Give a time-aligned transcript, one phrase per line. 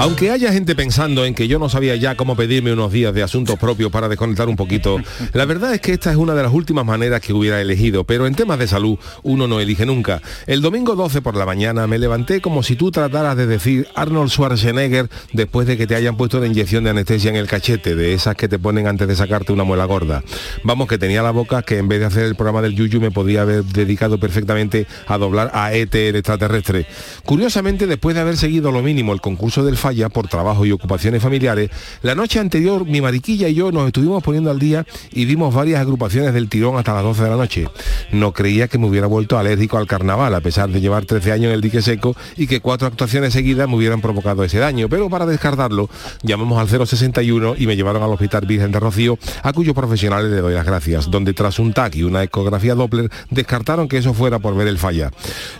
[0.00, 3.24] Aunque haya gente pensando en que yo no sabía ya cómo pedirme unos días de
[3.24, 5.00] asuntos propios para desconectar un poquito,
[5.32, 8.28] la verdad es que esta es una de las últimas maneras que hubiera elegido, pero
[8.28, 10.22] en temas de salud uno no elige nunca.
[10.46, 14.30] El domingo 12 por la mañana me levanté como si tú trataras de decir Arnold
[14.30, 18.14] Schwarzenegger después de que te hayan puesto la inyección de anestesia en el cachete, de
[18.14, 20.22] esas que te ponen antes de sacarte una muela gorda.
[20.62, 23.10] Vamos, que tenía la boca que en vez de hacer el programa del Yuyu me
[23.10, 26.86] podía haber dedicado perfectamente a doblar a ET el extraterrestre.
[27.24, 31.22] Curiosamente, después de haber seguido lo mínimo el concurso del falla por trabajo y ocupaciones
[31.22, 31.70] familiares,
[32.02, 35.80] la noche anterior mi mariquilla y yo nos estuvimos poniendo al día y dimos varias
[35.80, 37.68] agrupaciones del tirón hasta las 12 de la noche.
[38.12, 41.46] No creía que me hubiera vuelto alérgico al carnaval, a pesar de llevar 13 años
[41.46, 44.90] en el dique seco y que cuatro actuaciones seguidas me hubieran provocado ese daño.
[44.90, 45.88] Pero para descartarlo,
[46.22, 50.42] llamamos al 061 y me llevaron al Hospital Virgen de Rocío, a cuyos profesionales le
[50.42, 54.38] doy las gracias, donde tras un TAC y una ecografía Doppler descartaron que eso fuera
[54.38, 55.10] por ver el falla.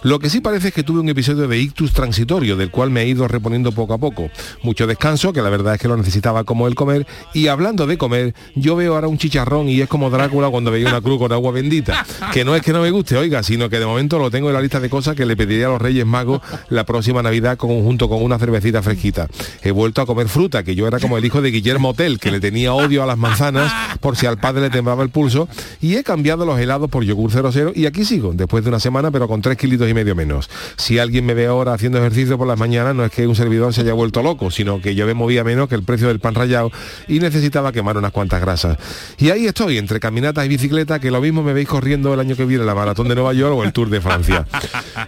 [0.02, 3.00] Lo que sí parece es que tuve un episodio de ictus transitorio, del cual me
[3.00, 4.17] he ido reponiendo poco a poco
[4.62, 7.06] mucho descanso, que la verdad es que lo necesitaba como el comer.
[7.34, 10.88] Y hablando de comer, yo veo ahora un chicharrón y es como Drácula cuando veía
[10.88, 12.04] una cruz con agua bendita.
[12.32, 14.54] Que no es que no me guste, oiga, sino que de momento lo tengo en
[14.54, 18.08] la lista de cosas que le pediría a los Reyes Magos la próxima Navidad junto
[18.08, 19.28] con una cervecita fresquita.
[19.62, 22.30] He vuelto a comer fruta, que yo era como el hijo de Guillermo Hotel, que
[22.30, 25.48] le tenía odio a las manzanas por si al padre le temblaba el pulso.
[25.80, 29.10] Y he cambiado los helados por yogur 00 y aquí sigo, después de una semana,
[29.10, 30.48] pero con tres kilitos y medio menos.
[30.76, 33.74] Si alguien me ve ahora haciendo ejercicio por las mañanas, no es que un servidor
[33.74, 36.34] se haya vuelto loco, sino que yo me movía menos que el precio del pan
[36.34, 36.70] rallado
[37.06, 38.78] y necesitaba quemar unas cuantas grasas.
[39.18, 42.36] Y ahí estoy, entre caminatas y bicicleta, que lo mismo me veis corriendo el año
[42.36, 44.46] que viene la maratón de Nueva York o el Tour de Francia.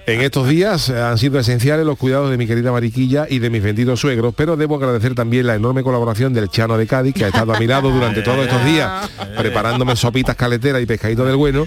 [0.06, 3.50] En estos días eh, han sido esenciales los cuidados de mi querida Mariquilla y de
[3.50, 7.24] mis vendidos suegros, pero debo agradecer también la enorme colaboración del Chano de Cádiz, que
[7.24, 11.36] ha estado a mi lado durante todos estos días, preparándome sopitas caleteras y pescadito del
[11.36, 11.66] bueno,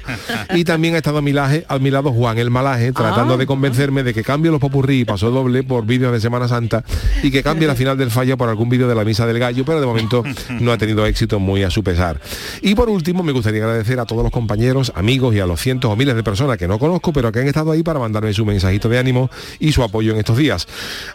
[0.53, 3.45] y también ha estado a mi, laje, a mi lado Juan el Malaje, tratando de
[3.45, 6.83] convencerme de que cambie los popurrí y paso doble por vídeos de Semana Santa
[7.23, 9.63] y que cambie la final del fallo por algún vídeo de la misa del gallo,
[9.65, 10.23] pero de momento
[10.59, 12.19] no ha tenido éxito muy a su pesar.
[12.61, 15.91] Y por último, me gustaría agradecer a todos los compañeros, amigos y a los cientos
[15.91, 18.45] o miles de personas que no conozco, pero que han estado ahí para mandarme su
[18.45, 19.29] mensajito de ánimo
[19.59, 20.67] y su apoyo en estos días.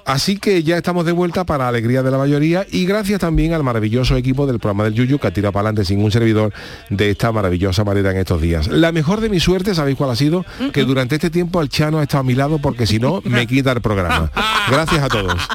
[0.04, 3.62] Así que ya estamos de vuelta para alegría de la mayoría y gracias también al
[3.62, 6.52] maravilloso equipo del programa del Yuyu que ha tirado para adelante sin un servidor
[6.88, 8.68] de esta maravillosa manera en estos días.
[8.68, 10.44] La mejor de mi suerte, ¿sabéis cuál ha sido?
[10.72, 13.46] Que durante este tiempo el Chano ha estado a mi lado porque si no, me
[13.46, 14.30] quita el programa.
[14.70, 15.48] Gracias a todos.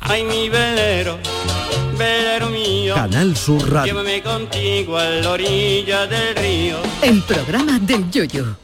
[0.00, 1.18] Ay, mi velero,
[1.96, 2.94] velero mío.
[2.94, 3.92] Canal Sur Radio.
[3.92, 6.76] Llévame contigo a la orilla del río.
[7.02, 8.56] El programa del Yoyo.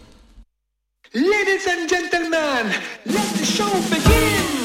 [1.13, 2.73] Ladies and gentlemen,
[3.05, 4.56] let the show begin.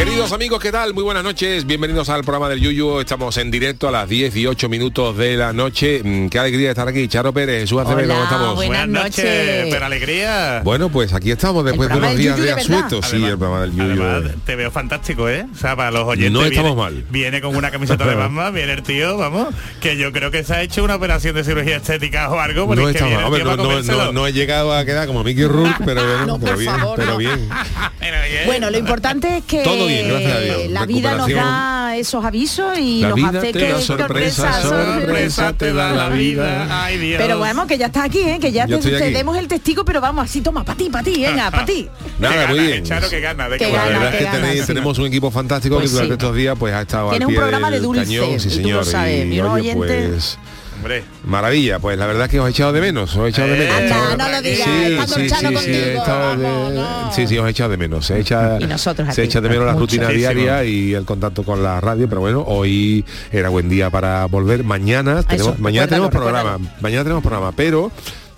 [0.00, 0.94] Queridos amigos, ¿qué tal?
[0.94, 3.00] Muy buenas noches, bienvenidos al programa del Yuyu.
[3.00, 6.00] Estamos en directo a las 10 y 8 minutos de la noche.
[6.02, 7.06] Mm, Qué alegría estar aquí.
[7.06, 8.54] Charo Pérez, Jesús Acevedo, ¿cómo estamos?
[8.54, 10.62] Buenas noches, pero alegría.
[10.64, 12.86] Bueno, pues aquí estamos después de programa unos del días Yuyu de de verdad.
[12.86, 13.06] asueto.
[13.06, 14.02] Sí, el programa del Yuyu.
[14.02, 15.44] Además, te veo fantástico, ¿eh?
[15.54, 16.32] O sea, para los oyentes.
[16.32, 17.04] No estamos viene, mal.
[17.10, 19.48] Viene con una camiseta de Batman, viene el tío, vamos,
[19.82, 22.66] que yo creo que se ha hecho una operación de cirugía estética o algo.
[22.66, 23.34] porque No es que está viene mal.
[23.34, 24.04] el Hombre, tío no, para no- comérselo.
[24.06, 26.74] no- no he llegado a quedar como Mickey Rourke, pero, bueno, No, pero por bien,
[26.74, 27.16] favor, pero no.
[27.18, 27.48] bien.
[28.00, 28.46] Pero bien.
[28.46, 30.70] Bueno, lo importante es que Todo bien, gracias a Dios.
[30.70, 34.62] la vida nos da esos avisos y La nos vida hace te que da sorpresa,
[34.62, 36.84] sorpresa te da la vida.
[36.84, 37.20] Ay, Dios.
[37.20, 38.38] Pero bueno, que ya está aquí, ¿eh?
[38.40, 38.78] que ya te,
[39.10, 41.88] demos el testigo, pero vamos, así toma, para ti, para ti, venga, para ti.
[42.18, 42.78] Nada, Qué muy gana, bien.
[42.84, 43.48] eh, Charo, que gana.
[43.48, 44.66] De que La verdad es que gana, tenéis- sí.
[44.66, 46.18] tenemos un equipo fantástico Pues que durante sí.
[46.18, 48.50] estos días pues ha estado Tienes al un programa del de dulce, cañón, sí y
[48.50, 48.84] tú lo señor.
[48.84, 50.38] sabes, y oye, pues
[50.80, 53.48] Hombre, maravilla, pues la verdad es que os he echado de menos, os he echado
[53.48, 53.74] de menos.
[53.74, 56.72] Eh, Anda, Estaba- no lo digas, sí, sí, sí, sí, contigo, he estado de- vamos,
[56.74, 57.12] no.
[57.12, 58.06] sí, sí, os he echado de menos.
[58.06, 59.82] Se echa, Y nosotros se echa de menos la mucho.
[59.82, 64.24] rutina diaria y el contacto con la radio, pero bueno, hoy era buen día para
[64.26, 64.64] volver.
[64.64, 67.90] Mañana tenemos, mañana tenemos programa, mañana tenemos programa, pero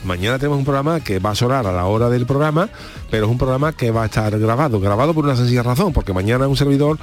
[0.04, 2.68] Mañana tenemos un programa que va a sonar a la hora del programa,
[3.12, 6.14] pero es un programa que va a estar grabado, grabado por una sencilla razón, porque
[6.14, 6.98] mañana un servidor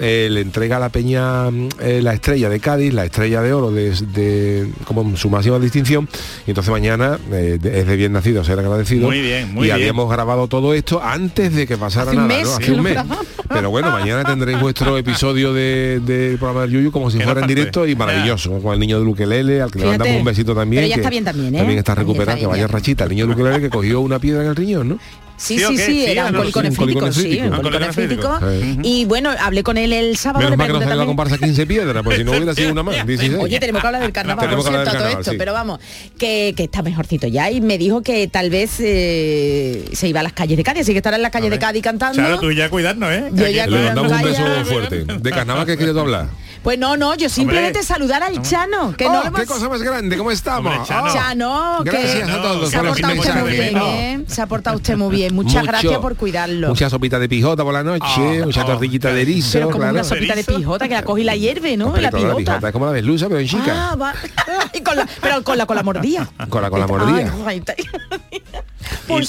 [0.00, 1.48] eh, le entrega a la Peña
[1.80, 6.08] eh, la estrella de Cádiz, la estrella de oro de, de- como su máxima distinción,
[6.46, 9.06] y entonces mañana eh, de- es de bien nacido ser agradecido.
[9.06, 9.74] Muy bien, muy y bien.
[9.74, 12.56] habíamos grabado todo esto antes de que pasara Hace nada, mes ¿no?
[12.56, 12.96] Hace un mes.
[13.50, 17.46] Pero bueno, mañana tendréis vuestro episodio de- del programa del Yuyu como si fuera en
[17.46, 20.80] directo y maravilloso, con el niño de Luquelele, al que le mandamos un besito también.
[20.84, 21.58] Pero ya que está bien también, ¿eh?
[21.58, 23.04] También está recuperado, que vaya rachita.
[23.04, 24.98] El niño de Luquelele que cogió una piedra en el riñón, ¿no?
[25.40, 26.12] Sí, ¿Sí sí, qué?
[26.12, 28.84] era un no, un nefrítico, sí, un.
[28.84, 31.38] Y bueno, hablé con él el sábado, Menos mal que no pregunté sale la comparsa
[31.38, 33.38] 15 piedras, pues si no hubiera sido una más, 16.
[33.40, 35.80] Oye, tenemos que hablar del carnaval, por cierto, todo esto, pero vamos,
[36.18, 40.22] que, que está mejorcito ya y me dijo que tal vez eh, se iba a
[40.22, 42.16] las calles de Cádiz, así que estará en las calles de Cádiz cantando.
[42.18, 43.30] Claro, tú ya cuidarnos, ¿eh?
[43.32, 43.66] Yo ya.
[43.66, 45.04] Le mandamos un beso fuerte.
[45.04, 46.28] De carnaval que quieres tú hablar.
[46.62, 47.82] Pues no, no, yo simplemente Hombre.
[47.86, 50.72] saludar al Chano, que Oh, no lo qué hemos- cosa más grande, ¿cómo estamos?
[50.72, 51.06] Hombre, Chano.
[51.08, 54.24] Oh, Chano, que Gracias a todos se ha portado usted muy bien, ¿eh?
[54.26, 55.34] Se ha portado usted muy bien.
[55.34, 56.68] Muchas Mucho- gracias por cuidarlo.
[56.68, 59.78] Mucha sopita de pijota por la noche, Ah, mucha oh, tortillita de erizo, pero como
[59.78, 59.94] claro.
[59.94, 61.86] una sopita de pijota que la coge y la hierve, ¿no?
[61.86, 62.66] Hombre, la claro, pijota.
[62.68, 63.90] es como la deslusa, pero en chica.
[63.92, 64.14] Ah, va.
[64.74, 66.28] Y con la, pero con la con la mordida.
[66.50, 67.32] Con la- con la mordida.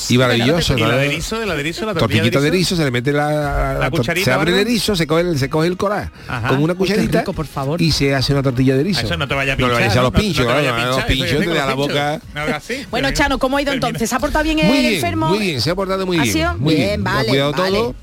[0.09, 0.87] Y maravilloso, Y ¿no?
[0.89, 3.89] la de erizo, la de erizo, la Tortillita de erizo, se le mete la, La
[3.89, 6.49] cucharita se abre el erizo, se coge el, se coge el coral Ajá.
[6.49, 7.81] con una qué cucharita rico, por favor.
[7.81, 9.01] y se hace una tortilla de erizo.
[9.01, 9.81] Eso no te vaya a No le pinchar.
[9.81, 10.17] vayas a los ¿no?
[10.17, 11.61] No pinchos, te vaya a claro, a los pinchar, eso pinchos yo te tengo da
[11.65, 12.11] la los boca.
[12.19, 12.35] pinchos.
[12.35, 12.85] No hagas así.
[12.91, 14.09] Bueno, Chano, ¿cómo ha ido entonces?
[14.09, 15.29] ¿Se ha portado bien el enfermo?
[15.29, 16.47] muy bien, se ha portado muy ¿Ha bien.
[16.59, 17.77] Muy bien, vale, cuidado vale.
[17.77, 17.95] todo.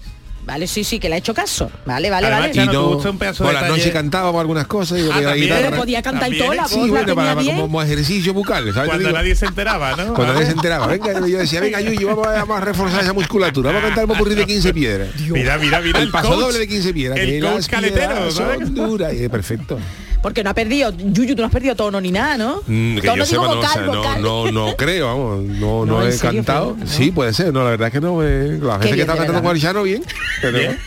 [0.48, 1.70] Vale, sí, sí, que le ha hecho caso.
[1.84, 2.62] Vale, vale, Además, vale.
[2.70, 5.36] Y no, un pedazo por de noches cantaba por algunas cosas y Ah, la también.
[5.42, 5.60] guitarra.
[5.66, 7.56] Pero podía cantar y todo, la voz Sí, la bueno, tenía para, bien.
[7.56, 10.14] como, como ejercicio bucal, Cuando nadie se enteraba, ¿no?
[10.14, 13.12] Cuando nadie se enteraba, venga, yo decía, venga, Yuyu, vamos a, vamos a reforzar esa
[13.12, 15.08] musculatura, vamos a cantar el popurrí de 15 piedras.
[15.20, 16.00] Mira, mira, mira.
[16.00, 16.40] El paso coach.
[16.40, 17.18] doble de 15 piedras.
[17.20, 19.12] El que coach caletero.
[19.12, 19.78] Y, perfecto.
[20.22, 22.62] Porque no ha perdido, Yuyu, tú no has perdido tono ni nada, ¿no?
[22.66, 24.22] Mm, que tono yo sepa, no, o vocal, sea, no, vocal.
[24.22, 26.76] no, no creo, vamos, no, No, no, ¿en he serio, cantado.
[26.86, 29.42] Sí, puede ser, no, la verdad es que no, eh, la gente que está cantando
[29.42, 30.02] con bien,
[30.40, 30.78] pero Bien.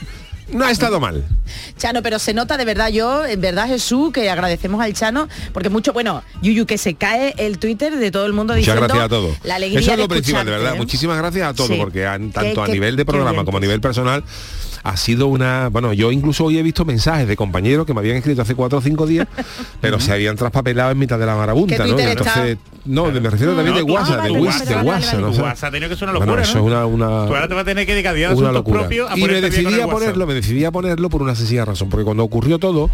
[0.51, 1.23] No ha estado mal.
[1.77, 5.69] Chano, pero se nota de verdad yo, en verdad Jesús, que agradecemos al Chano, porque
[5.69, 9.05] mucho, bueno, Yuyu, que se cae el Twitter de todo el mundo Muchas diciendo gracias
[9.05, 9.37] a todos.
[9.43, 10.75] la alegría Eso es de lo principal, de verdad.
[10.75, 10.77] ¿eh?
[10.77, 11.77] Muchísimas gracias a todos, Sí.
[11.77, 14.23] porque han- Qué- tanto a qué- nivel de programa como a nivel personal
[14.83, 15.67] ha sido una...
[15.69, 18.79] Bueno, yo incluso hoy he visto mensajes de compañeros que me habían escrito hace cuatro
[18.79, 19.27] o cinco días,
[19.79, 21.99] pero se habían traspapelado en mitad de la marabunta, ¿no?
[21.99, 25.19] Entonces, no, me refiero también de No, WhatsApp, ah, de WhatsApp, de WhatsApp.
[25.19, 25.29] ¿no?
[25.29, 26.65] O sea, WhatsApp ha tenido que ser una bueno, locura, eso ¿no?
[26.65, 28.79] es una, una, Tú ahora te vas a tener que dedicar a una asuntos locura.
[28.79, 31.89] propios a y me decidí a ponerlo, me decidí a ponerlo por una sencilla razón,
[31.89, 32.89] porque cuando ocurrió todo,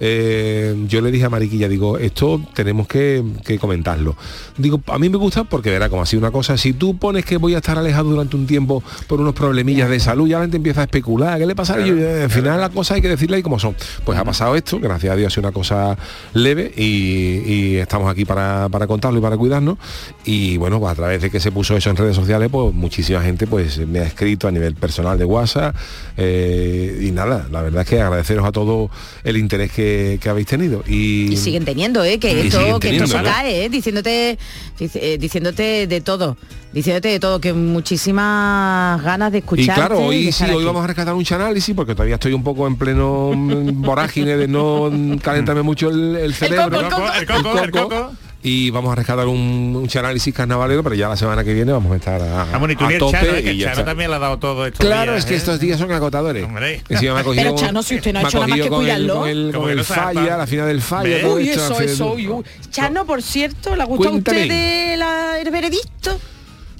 [0.00, 4.16] eh, yo le dije a Mariquilla, digo, esto tenemos que, que comentarlo.
[4.56, 7.36] Digo, a mí me gusta porque verá como así una cosa, si tú pones que
[7.36, 10.56] voy a estar alejado durante un tiempo por unos problemillas de salud, ya la gente
[10.56, 11.80] empieza a especular, ¿qué le pasa?
[11.80, 13.76] Y yo, eh, al final las cosas hay que decirle ahí como son.
[14.04, 15.96] Pues ha pasado esto, gracias a Dios ha sido una cosa
[16.34, 19.78] leve y, y estamos aquí para, para contarlo y para cuidarnos.
[20.24, 23.22] Y bueno, pues a través de que se puso eso en redes sociales, pues muchísima
[23.22, 25.74] gente pues me ha escrito a nivel personal de WhatsApp
[26.16, 28.90] eh, y nada, la verdad es que agradeceros a todos
[29.24, 29.89] el interés que,
[30.20, 30.82] que habéis tenido.
[30.86, 32.18] Y, Y siguen teniendo, ¿eh?
[32.18, 33.68] Que Y esto, siguen que esto se cae, ¿eh?
[33.68, 34.38] Diciéndote,
[34.78, 36.36] dice- eh, diciéndote de todo.
[36.72, 39.74] Diciéndote de todo, que muchísimas ganas de Y escucharte.
[39.74, 42.76] claro, hoy sí, hoy vamos a rescatar un análisis porque todavía estoy un poco en
[42.76, 44.90] pleno mm, vorágine de no
[45.22, 46.80] calentarme mucho el, el cerebro.
[46.80, 48.12] el coco, el coco, el coco.
[48.42, 51.92] Y vamos a rescatar un, un análisis carnavalero, pero ya la semana que viene vamos
[51.92, 53.42] a estar a, Ah, bueno, y tú a tope Chano, ¿eh?
[53.42, 54.78] que y Chano también le ha dado todo esto.
[54.78, 56.44] Claro, es que estos días son agotadores.
[56.46, 56.82] Hombre.
[56.88, 58.80] Encima me ha cogido- Pero, Chano, si usted no ha hecho nada más que con
[58.80, 59.14] el- cuidarlo.
[59.20, 61.20] Con el, con el falla, la final del falla.
[61.20, 62.44] Todo Uy, esto, eso, eso, uy, uy.
[62.70, 66.18] Chano, por cierto, ¿le ha gustado a usted de la, el veredicto?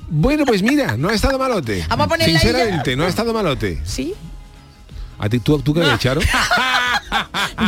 [0.08, 1.84] Bueno, pues mira, no ha estado malote.
[1.90, 3.78] Vamos a Sinceramente, no ha estado malote.
[3.84, 4.14] Sí.
[5.18, 6.22] ¿A ti tú, tú qué ves, Charo?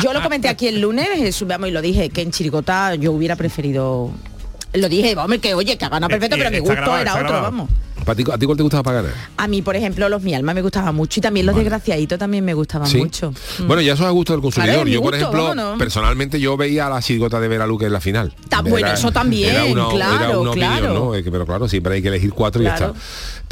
[0.02, 3.12] Yo lo comenté aquí el lunes, Jesús, vamos, y lo dije, que en Chirigota yo
[3.12, 4.10] hubiera preferido...
[4.74, 6.80] Lo dije, hombre, que oye, que ha ganado Eh, perfecto, eh, pero mi está gusto
[6.82, 7.42] grabado, era otro, grabado.
[7.44, 7.70] vamos.
[8.06, 9.12] ¿Para ti, ¿A ti cuál te gustaba para ganar?
[9.36, 12.44] A mí, por ejemplo, los mi alma me gustaba mucho y también los desgraciaditos también
[12.44, 12.96] me gustaban Sí.
[12.96, 13.32] mucho.
[13.60, 13.66] Mm.
[13.68, 14.74] Bueno, ya eso es a gusto del consumidor.
[14.74, 17.84] Claro, mi yo, por gusto, ejemplo, personalmente yo veía a la chirigota de Vera Luque
[17.86, 18.34] en la final.
[18.42, 21.14] Está bueno, eso también, era una, claro, era opinión, claro.
[21.14, 22.92] Eh, Pero claro, siempre hay que elegir cuatro y ya está.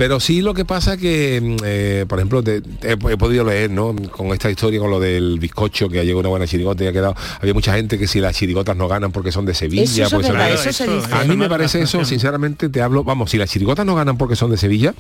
[0.01, 3.71] Pero sí lo que pasa que, mm, eh, por ejemplo, te- he, he podido leer,
[3.71, 3.95] ¿no?
[4.11, 6.93] Con esta historia, con lo del bizcocho, que ha llegado una buena chirigota y ha
[6.93, 7.15] quedado...
[7.39, 10.03] Había mucha gente que si las chirigotas no ganan porque son de Sevilla, Eso, eso
[10.07, 11.15] es pues son verdad, de- eso se Eso, dice.
[11.15, 14.37] a mí me parece eso, sinceramente, te hablo, vamos, si las chirigotas no ganan porque
[14.37, 14.95] son de Sevilla,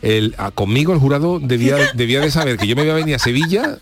[0.00, 3.16] el, a- conmigo el jurado debía, debía de saber que yo me iba a venir
[3.16, 3.76] a Sevilla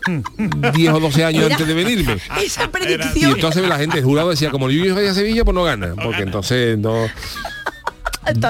[0.73, 2.17] 10 o 12 años Era- antes de venirme.
[2.43, 3.31] Esa Y predicción.
[3.31, 6.23] entonces la gente, el jurado decía, como yo voy a Sevilla, pues no gana, porque
[6.23, 7.07] entonces no...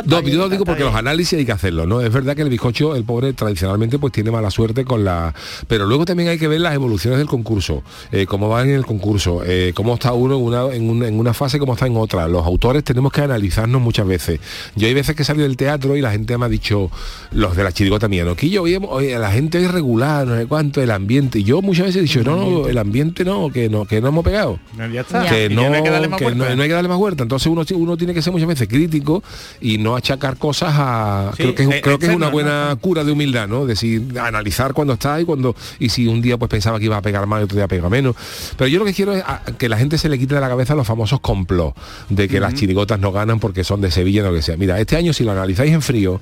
[0.06, 2.02] No, yo lo digo porque los análisis hay que hacerlo, ¿no?
[2.02, 5.34] Es verdad que el bizcocho, el pobre, tradicionalmente pues tiene mala suerte con la...
[5.68, 8.86] Pero luego también hay que ver las evoluciones del concurso, eh, cómo va en el
[8.86, 11.98] concurso, eh, cómo está uno en una, en, una, en una fase, cómo está en
[11.98, 12.28] otra.
[12.28, 14.40] Los autores tenemos que analizarnos muchas veces.
[14.76, 16.90] Yo hay veces que he salido del teatro y la gente me ha dicho,
[17.32, 18.36] los de la chirigota mía, ¿no?
[18.36, 21.40] Que yo oye, la gente es regular, no sé cuánto, el ambiente.
[21.40, 24.10] Y yo muchas veces he dicho, no, no, el ambiente no, que no, que no
[24.10, 24.60] hemos pegado.
[24.78, 25.26] Ya está.
[25.26, 26.56] Que, no, ya no hay que darle más que no, vueltas.
[26.58, 27.24] no hay que darle más vuelta.
[27.24, 29.24] Entonces uno, uno tiene que ser muchas veces crítico
[29.66, 31.32] y no achacar cosas a...
[31.36, 33.66] Sí, creo que, es, eh, creo que es una buena cura de humildad, ¿no?
[33.66, 35.56] Decir, analizar cuando está y cuando...
[35.80, 37.90] Y si un día pues pensaba que iba a pegar más y otro día pega
[37.90, 38.16] menos.
[38.58, 40.50] Pero yo lo que quiero es a- que la gente se le quite de la
[40.50, 41.76] cabeza los famosos complots
[42.10, 44.56] de que las chirigotas no ganan porque son de Sevilla o lo que sea.
[44.58, 46.22] Mira, este año si lo analizáis en frío,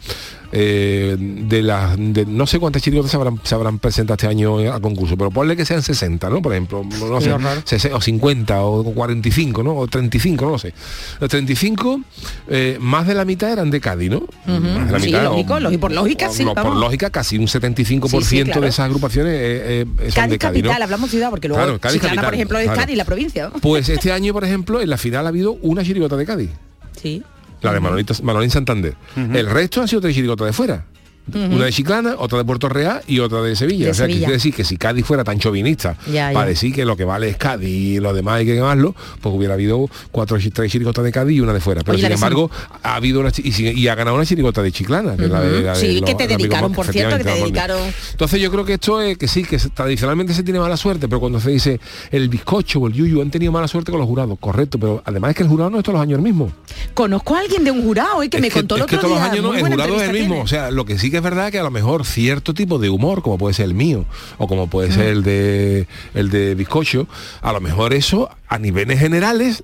[0.56, 4.72] eh, de las de no sé cuántas chirigotas se habrán, se habrán presentado este año
[4.72, 6.42] a concurso, pero ponle que sean 60, ¿no?
[6.44, 7.32] Por ejemplo, no sé,
[7.66, 9.76] 60 o 50 o 45, ¿no?
[9.76, 10.74] O 35, no lo sé.
[11.20, 12.02] Los 35,
[12.50, 14.24] eh, más de la mitad eran de Cádiz, ¿no?
[14.46, 17.38] Más de la Sí, lógico, o- lógico, por lógica, o- sí, no, por lógica, casi
[17.38, 18.62] un 75% Sí, sí, claro.
[18.62, 20.70] de esas agrupaciones eh, eh, son Cádiz de Cádiz, ¿no?
[20.70, 22.80] capital, hablamos ciudad, porque luego Claro, Cádiz Chiclana, por capital, ejemplo, es claro.
[22.82, 23.50] Cádiz, la provincia.
[23.54, 23.60] ¿no?
[23.60, 26.50] Pues este año, por ejemplo, en la final ha habido una chirigota de Cádiz.
[27.02, 27.24] Sí.
[27.62, 28.94] La de Manolín Santander.
[29.16, 30.86] El resto han sido tres chirigotas de fuera.
[31.34, 33.86] Una de Chiclana, otra de Puerto Real y otra de Sevilla.
[33.86, 36.34] De o sea, que quiere decir que si Cádiz fuera tan Ya, ya.
[36.34, 39.34] para decir que lo que vale es Cádiz y lo demás hay que quemarlo, pues
[39.34, 41.82] hubiera habido cuatro tres chirigotas de Cádiz y una de fuera.
[41.82, 42.52] Pero Oye, sin embargo,
[42.84, 45.62] ha habido una y, y ha ganado una chirigota de Chiclana, que es la de,
[45.62, 47.80] la de Sí, los- que te dedicaron, por cierto, que te dedicaron.
[48.12, 51.20] Entonces yo creo que esto es que sí, que tradicionalmente se tiene mala suerte, pero
[51.20, 51.80] cuando se dice
[52.12, 55.32] el bizcocho o el yuyu han tenido mala suerte con los jurados, correcto, pero además
[55.32, 56.52] es que el jurado no es todos los años el mismo.
[56.94, 58.98] Conozco a alguien de un jurado y que Es me que, contó el es que
[58.98, 60.28] todos los años no, el jurado es el mismo.
[60.36, 60.42] tiene.
[60.44, 62.90] O sea, lo que sí que es verdad que a lo mejor cierto tipo de
[62.90, 64.04] humor, como puede ser el mío,
[64.40, 67.08] o como puede ser el de el de bizcocho,
[67.44, 69.64] a lo mejor eso a niveles generales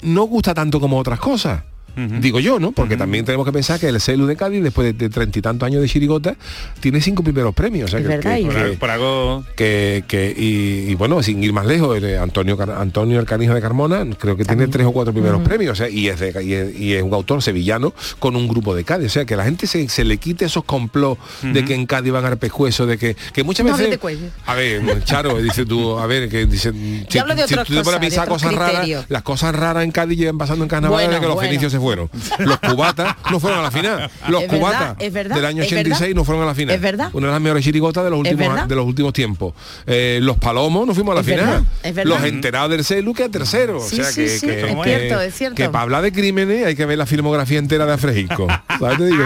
[0.00, 1.64] no gusta tanto como otras cosas.
[1.96, 2.72] Digo yo, ¿no?
[2.72, 5.66] Porque también tenemos que pensar que el celu de Cádiz, después de treinta y tantos
[5.66, 6.34] años de chirigota,
[6.80, 7.86] tiene cinco primeros premios.
[7.86, 10.94] O sea, Es que- verdad, que- y- Por, que- por algo que, que- y, y
[10.94, 14.44] bueno sin ir más lejos el, eh, Antonio Antonio el Canijo de Carmona creo que
[14.44, 17.02] tiene tres o cuatro primeros premios o sea, y es de- y es, y es
[17.02, 20.04] un autor sevillano con un grupo de Cádiz o sea que la gente se, se
[20.04, 23.42] le quite esos complots de que en Cádiz van a dar pescuezo de que, que
[23.44, 24.26] muchas No veces hables de cuello.
[24.46, 26.72] a ver Charo dice tú a ver que dice
[27.08, 29.84] si, hablo de si otras tú te pones a pensar cosas raras las cosas raras
[29.84, 31.48] en Cádiz llevan pasando en carnaval Bueno, desde que los bueno.
[31.48, 32.08] fenicios se fueron
[32.38, 35.92] los cubatas no fueron a la final los Es cubatas verdad, del año es verdad.
[35.92, 37.10] 86 no fueron a la final Es verdad.
[37.12, 39.52] una de las mejores chirigotas de los últimos de los últimos tiempos.
[39.86, 41.66] Eh, los palomos no fuimos a la final.
[42.04, 43.80] Los enterados del celu que a tercero.
[43.80, 45.56] Sí, o sea sí, que, sí, que- es que- cierto, es cierto.
[45.56, 48.46] Que para hablar de crímenes hay que ver la filmografía entera de Afrejisco.
[48.78, 48.98] ¿Sabes?
[48.98, 49.24] Te digo.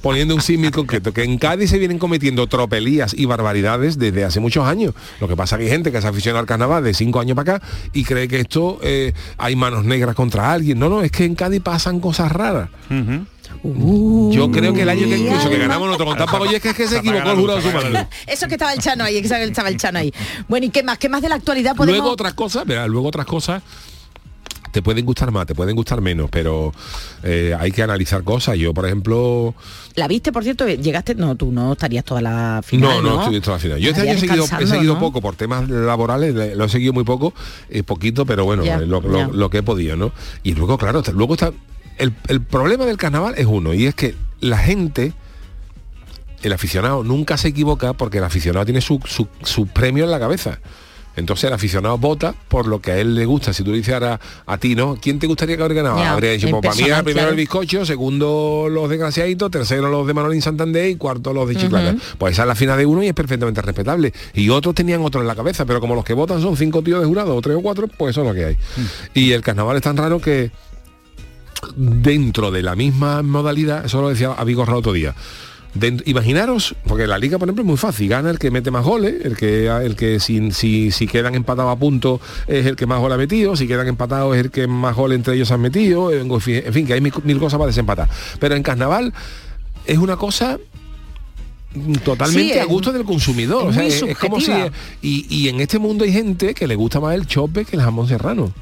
[0.00, 4.40] Poniendo un símil concreto, que en Cádiz se vienen cometiendo tropelías y barbaridades desde hace
[4.40, 4.94] muchos años.
[5.20, 7.36] Lo que pasa es que hay gente que se aficiona al carnaval de cinco años
[7.36, 10.78] para acá y cree que esto eh, hay manos negras contra alguien.
[10.78, 12.68] No, no, es que en Cádiz pasan cosas raras.
[13.62, 16.70] Yo creo que el año que incluso que ganamos nosotros con Tampa Oye es que,
[16.70, 17.60] es que se equivocó el jurado.
[18.26, 20.12] Eso que estaba el Chano ahí, que estaba el Chano ahí.
[20.48, 20.98] Bueno, ¿y qué más?
[20.98, 21.98] ¿Qué más de la actualidad podemos...?
[21.98, 23.62] Luego otras cosas, verá, luego otras cosas
[24.72, 26.72] te pueden gustar más, te pueden gustar menos, pero
[27.22, 28.56] eh, hay que analizar cosas.
[28.58, 29.54] Yo, por ejemplo,
[29.94, 30.66] ¿La viste, por cierto?
[30.66, 31.14] ¿Llegaste?
[31.14, 33.78] No, tú no estarías toda la final, no, no, estoy visto la final.
[33.78, 35.00] Yo este año he seguido, he descansando, seguido ¿no?
[35.00, 37.32] poco por temas laborales, le- lo he seguido muy poco,
[37.70, 40.10] eh, poquito, pero bueno, eh, lo, lo- que he podido, ¿no?
[40.42, 41.52] Y luego, claro, luego está.
[41.98, 45.12] El, el problema del carnaval es uno, y es que la gente,
[46.42, 50.18] el aficionado, nunca se equivoca porque el aficionado tiene su, su, su premio en la
[50.18, 50.58] cabeza.
[51.16, 53.52] Entonces el aficionado vota por lo que a él le gusta.
[53.52, 54.96] Si tú le dices ahora a ti, ¿no?
[55.00, 55.98] ¿Quién te gustaría que habría ganado?
[55.98, 60.06] Ya, Habría dicho, pues para mí personal, primero el bizcocho, segundo los desgraciaditos, tercero los
[60.06, 61.96] de Manolín Santander y cuarto los de Chiclana.
[62.18, 64.12] Pues esa es la final de uno y es perfectamente respetable.
[64.34, 67.00] Y otros tenían otro en la cabeza, pero como los que votan son cinco tíos
[67.00, 68.56] de jurado, o tres o cuatro, pues eso es lo que hay.
[69.14, 70.50] Y el carnaval es tan raro que
[71.76, 75.14] dentro de la misma modalidad, eso lo decía Avigo Rao otro día.
[76.04, 79.24] Imaginaros, porque la liga, por ejemplo, es muy fácil, gana el que mete más goles,
[79.24, 83.00] el que el que si, si, si quedan empatados a punto es el que más
[83.00, 86.12] goles ha metido, si quedan empatados es el que más goles entre ellos han metido,
[86.12, 88.08] en fin, en fin, que hay mil, mil cosas para desempatar.
[88.38, 89.14] Pero en carnaval
[89.86, 90.58] es una cosa
[92.04, 93.62] totalmente Sí, a gusto del consumidor.
[93.62, 94.52] es o sea, muy es, es como si
[95.00, 97.82] y, y en este mundo hay gente que le gusta más el chope que el
[97.82, 98.52] jamón serrano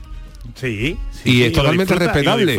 [0.54, 2.58] Sí, sí, y es totalmente disfruta, respetable.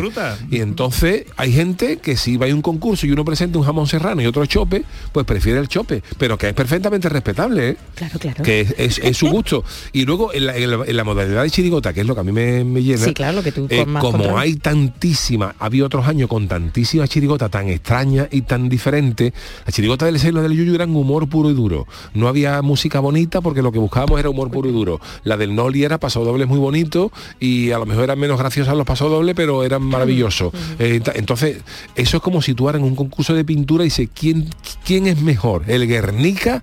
[0.50, 3.86] Y, entonces hay gente que si va a un concurso y uno presenta un jamón
[3.86, 7.76] serrano y otro chope, pues prefiere el chope, pero que es perfectamente respetable, ¿eh?
[7.94, 8.42] Claro, claro.
[8.42, 9.64] que es, es- es su gusto.
[9.92, 12.20] Y luego en la, en la- en la modalidad de chirigota, que es lo que
[12.20, 14.38] a mí me, me llena, Sí, claro, lo que tú eh, como control.
[14.38, 19.32] hay tantísima, había otros años con tantísima chirigota tan extraña y tan diferente,
[19.66, 21.86] la chirigota del celo del Yuyu eran humor puro y duro.
[22.14, 25.00] No había música bonita porque lo que buscábamos era humor puro y duro.
[25.24, 27.10] La del Noli era paso dobles muy bonito
[27.40, 30.52] y a lo mejor eran menos graciosas los pasodobles, pero eran maravillosos.
[30.78, 31.58] Eh, entonces,
[31.94, 34.48] eso es como situar en un concurso de pintura y dice, ¿quién,
[34.84, 35.64] quién es mejor?
[35.68, 36.62] ¿El Guernica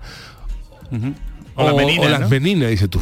[1.54, 2.28] O las meninas, o las ¿no?
[2.28, 2.70] meninas?
[2.70, 3.00] Dice tú.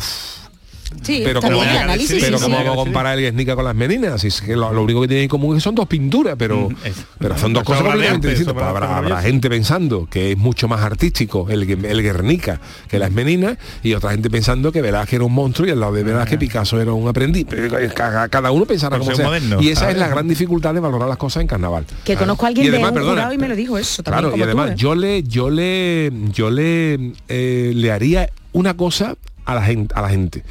[1.03, 2.23] Sí, Pero como, bien el análisis.
[2.23, 2.65] pero sí, ¿cómo sí.
[2.65, 4.25] vamos a comparar el Guernica con las meninas?
[4.25, 6.69] Es que lo, lo único que tienen en común es que son dos pinturas, pero,
[6.85, 8.57] es- pero son dos cosas completamente distintas.
[8.63, 13.59] habrá, gente pensando que es mucho más artístico el, Gue- el Guernica que las meninas
[13.83, 16.81] y otra gente pensando que Velázquez era un monstruo y al lado de Velázquez Picasso
[16.81, 17.47] era un aprendiz.
[17.49, 19.27] Pero Cada, cada uno pensará como sea.
[19.27, 21.85] moderno, y esa es la gran dificultad de valorar las cosas en carnaval.
[22.05, 24.23] Que conozco a alguien Y además, de un perdona, y me lo dijo eso también
[24.23, 24.75] Claro, y tú, además ¿eh?
[24.77, 30.03] yo le, yo le, yo le, eh, le haría una cosa a la gente, a
[30.03, 30.43] la gente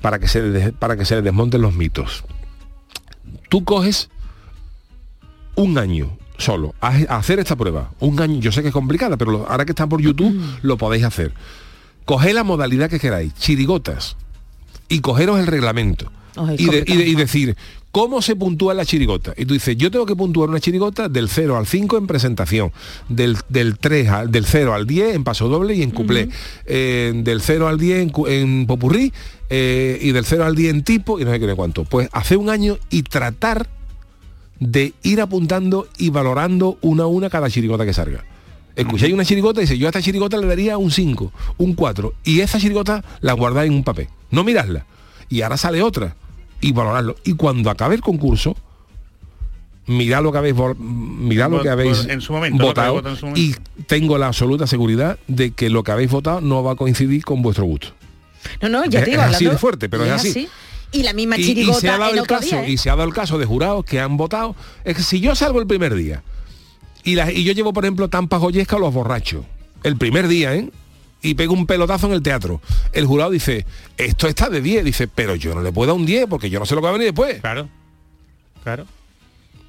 [0.00, 2.24] para que se para que se desmonten los mitos.
[3.48, 4.10] Tú coges
[5.54, 7.90] un año solo a, a hacer esta prueba.
[8.00, 10.58] Un año, yo sé que es complicada, pero lo- ahora que está por YouTube Mm.
[10.62, 11.32] lo podéis hacer.
[12.04, 14.16] Coged la modalidad que queráis, chirigotas,
[14.88, 16.10] y cogeros el reglamento.
[16.36, 17.00] Y, de- y de- complicado.
[17.02, 17.56] y decir,
[17.92, 19.34] ¿cómo se puntúa la chirigota?
[19.36, 22.72] Y tú dices, yo tengo que puntuar una chirigota del 0 al 5 en presentación,
[23.08, 26.28] del, del 3 al, del 0 al 10 en paso doble y en cuplé,
[26.66, 29.12] eh, del 0 al 10 en, en popurrí
[29.50, 31.84] eh, y del 0 al 10 en tipo y no sé qué sé cuánto.
[31.84, 33.68] Pues hace un año y tratar
[34.60, 38.24] de ir apuntando y valorando una a una cada chirigota que salga.
[38.78, 42.14] Escucháis una chirigota y dice, yo a esta chirigota le daría un 5, un 4.
[42.22, 44.06] Y esa chirigota la guardáis en un papel.
[44.30, 44.86] No mirarla.
[45.28, 46.14] Y ahora sale otra.
[46.60, 47.16] Y valorarlo.
[47.24, 48.56] Y cuando acabe el concurso,
[49.86, 53.20] mirad lo que habéis mirad lo que habéis en su momento, votado habéis votado en
[53.20, 53.40] su momento.
[53.78, 57.24] y tengo la absoluta seguridad de que lo que habéis votado no va a coincidir
[57.24, 57.88] con vuestro gusto.
[58.60, 60.48] No, no, ya Es- te digo, es así hablando- de fuerte, pero y es así.
[60.92, 62.70] Y la misma Y- y, chirigota se ha dado el caso día, ¿eh?
[62.70, 65.34] y se ha dado el caso de jurados que han votado es que si yo
[65.34, 66.22] salgo el primer día
[67.04, 69.44] y, la- y yo llevo por ejemplo Tampa Joyesca a los borrachos
[69.82, 70.70] el primer día ¿eh?
[71.22, 72.60] Y pego un pelotazo en el teatro
[72.92, 76.06] el jurado dice esto está de 10 dice pero yo no le puedo dar un
[76.06, 77.68] 10 porque yo no sé lo que va a venir después Claro.
[78.62, 78.86] Claro.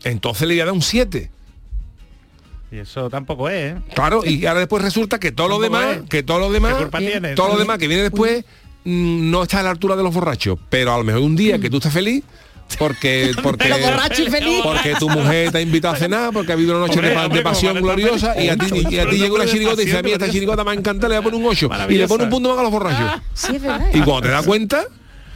[0.04, 1.32] entonces le voy a dar un 7
[2.72, 3.82] Y eso tampoco es, ¿eh?
[3.96, 6.10] claro y ahora después resulta que todo lo demás es.
[6.10, 6.76] que todo lo demás
[7.36, 8.46] todo lo demás que viene después
[8.84, 11.58] mm, no está a la altura de los borrachos pero a lo mejor un día
[11.60, 12.24] que tú estés feliz
[12.78, 14.60] porque porque Pero borracho y feliz.
[14.64, 17.16] porque tu mujer te ha invitado a cenar porque ha habido una noche Hombre, de,
[17.16, 19.86] pa- hombre, de pasión gloriosa y a ti, y a ti llega una chirigota y
[19.86, 22.08] dice a mí esta chirigota me encanta le voy a poner un 8 y le
[22.08, 23.88] pone un punto más a los borrachos Sí, es verdad.
[23.94, 24.86] y cuando te das cuenta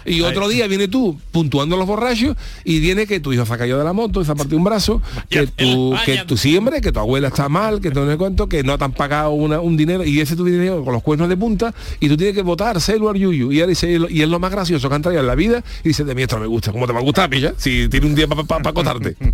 [0.06, 3.54] y otro día viene tú puntuando a los borrachos y viene que tu hijo se
[3.54, 6.38] ha caído de la moto y se ha partido un brazo, que tú, que tu
[6.38, 9.32] siempre, que tu abuela está mal, que no sé cuánto, que no te han pagado
[9.32, 12.36] una- un dinero y ese tu dinero con los cuernos de punta y tú tienes
[12.36, 15.22] que votar Sailor Yuyu y él dice, y es lo más gracioso que han traído
[15.22, 17.04] en la vida y dice, de mí esto no me gusta, ¿cómo te va a
[17.04, 17.54] gustar, pilla?
[17.58, 19.16] Si tiene un día para acostarte.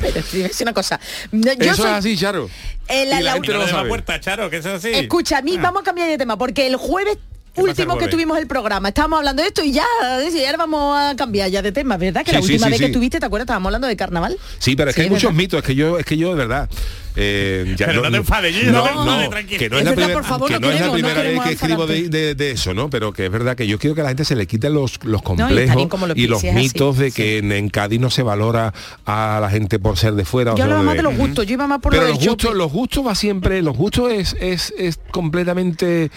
[0.00, 0.98] Pero te voy a decir una cosa.
[1.30, 2.48] No, yo Eso soy- es así, Charo.
[2.88, 3.88] Eh, la- Y la la- gente Pero no de la sabe.
[3.88, 4.88] puerta, Charo, que eso es así.
[4.92, 5.60] Escucha, a mí Ah.
[5.62, 8.46] vamos a cambiar de tema, porque el jueves ¿Qué pasa el último que tuvimos el
[8.46, 9.84] programa, estábamos hablando de esto y ya,
[10.32, 12.22] y ahora vamos a cambiar ya de tema, ¿verdad?
[12.24, 12.84] Que Sí, la última sí, vez sí.
[12.84, 13.44] que estuviste, ¿te acuerdas?
[13.46, 14.36] Estábamos hablando de carnaval.
[14.58, 15.36] Sí, pero es que Sí, hay muchos ¿verdad?
[15.36, 16.68] mitos, es que yo, es que yo de verdad.
[17.16, 19.58] eh, ya Pero no te enfades, yo no, no no, tranquilo.
[19.58, 20.92] que no es, Es la verdad, primera, favor, que no no es la queremos, no
[20.94, 22.18] primera vez queremos que escribo de, enfadarte.
[22.26, 22.90] de- de eso, ¿no?
[22.90, 25.02] Pero que es verdad que yo quiero que a la gente se le quiten los,
[25.04, 25.74] los complejos
[26.08, 27.16] lo y los así, mitos de sí.
[27.16, 28.72] que en, en Cádiz no se valora
[29.04, 30.52] a la gente por ser de fuera.
[30.52, 32.54] o Yo hablaba más de los gustos, yo iba más por pero lo los gustos,
[32.54, 36.10] los gustos va siempre, los gustos es, es, es completamente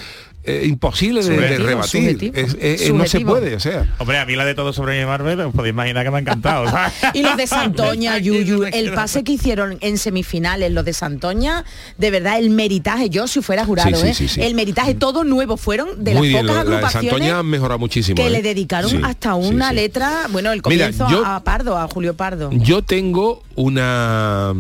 [0.43, 2.01] eh, imposible de, de rebatir.
[2.01, 2.35] subjetivo.
[2.35, 3.87] Es- es- es- no se puede, o sea.
[3.99, 6.19] Hombre, a mí la de todo sobre mi Marvel, os podéis imaginar que me ha
[6.21, 6.65] encantado.
[7.13, 11.63] Y los de Santoña, Yuyu, el pase que hicieron en semifinales, los de Santoña,
[11.97, 14.27] de verdad, el meritaje, yo si fuera jurado, Sí, sí, ¿eh?
[14.27, 17.11] sí, el meritaje todo nuevo, fueron de Muy las bien, pocas lo- la de agrupaciones
[17.11, 18.15] Santoña han mejorado muchísimo.
[18.15, 18.29] que ¿eh?
[18.31, 19.75] le dedicaron Sí, hasta una sí.
[19.75, 22.49] letra, bueno, el Mira, comienzo yo- a Pardo, a Julio Pardo.
[22.51, 24.53] Yo tengo una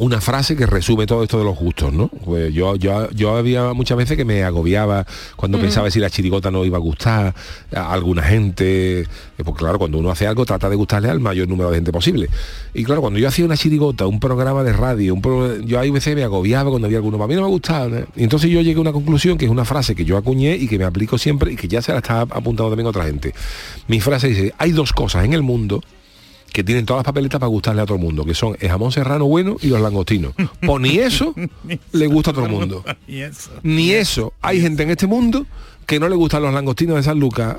[0.00, 2.08] una frase que resume todo esto de los gustos, ¿no?
[2.08, 6.50] Pues yo, yo, yo había muchas veces que me agobiaba cuando pensaba si la chirigota
[6.50, 7.34] no iba a gustar
[7.74, 9.06] a alguna gente,
[9.44, 12.30] porque claro, cuando uno hace algo trata de gustarle al mayor número de gente posible.
[12.72, 15.90] Y claro, cuando yo hacía una chirigota, un programa de radio, un pro- yo hay
[15.90, 17.98] veces me agobiaba cuando había alguno, a mí no me gustaba.
[18.16, 20.66] Y entonces yo llegué a una conclusión que es una frase que yo acuñé y
[20.66, 23.34] que me aplico siempre y que ya se la está apuntando también otra gente.
[23.86, 25.82] Mi frase dice, hay dos cosas en el mundo
[26.52, 28.92] que tienen todas las papeletas para gustarle a todo el mundo, que son el jamón
[28.92, 30.34] serrano bueno y los langostinos.
[30.60, 31.34] Pues ni eso
[31.92, 32.84] le gusta a todo el mundo.
[33.62, 34.32] Ni eso.
[34.40, 35.46] Hay gente en este mundo
[35.86, 37.56] que no le gustan los langostinos de San Lucas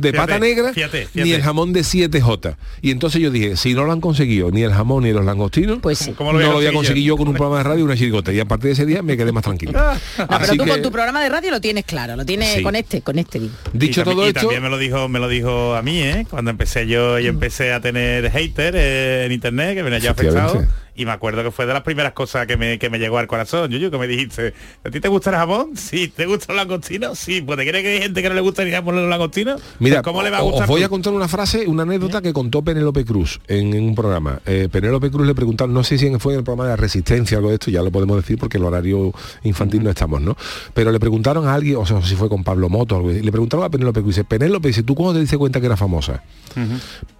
[0.00, 2.56] de Fíjate, pata negra fíjate, ni el jamón de 7J.
[2.82, 5.78] Y entonces yo dije, si no lo han conseguido ni el jamón ni los langostinos,
[5.80, 6.12] Pues sí.
[6.12, 7.80] ¿Cómo no lo voy a lo voy a conseguir yo con un programa de radio
[7.80, 8.32] y una chirigota.
[8.32, 9.72] Y a partir de ese día me quedé más tranquilo.
[9.72, 12.54] No, pero Así tú que, con tu programa de radio lo tienes claro, lo tienes
[12.54, 12.62] Sí.
[12.62, 13.38] con este, con este.
[13.40, 13.52] digo.
[13.72, 16.00] dicho y también, todo y esto, también me lo dijo me lo dijo a mí
[16.02, 16.26] ¿eh?
[16.28, 20.64] cuando empecé yo y empecé a tener hater eh, en internet que venía ya afectado
[20.94, 23.26] Y me acuerdo que fue de las primeras cosas que me, que me llegó al
[23.26, 24.52] corazón, Yuyu, que me dijiste,
[24.84, 25.70] ¿a ti te gusta el jamón?
[25.76, 27.14] Sí, ¿te gusta el langostino?
[27.14, 29.60] Sí, pues ¿te crees que hay gente que no le gusta ni jamón los langostinos?
[29.78, 30.62] Mira, Pues, ¿cómo le va a gustar?
[30.62, 33.94] os voy a contar una frase, una anécdota que contó Penélope Cruz en, en un
[33.94, 34.40] programa.
[34.46, 37.36] Eh, Penélope Cruz le preguntaron, no sé si fue en el programa de la Resistencia
[37.36, 39.12] o algo de esto, ya lo podemos decir porque el horario
[39.44, 40.36] infantil no estamos, ¿no?
[40.74, 43.64] Pero le preguntaron a alguien, o sea, si fue con Pablo Moto algo le preguntaron
[43.64, 46.22] a Penélope Cruz, dice, Penélope, dice, ¿tú cuándo te diste cuenta que era famosa?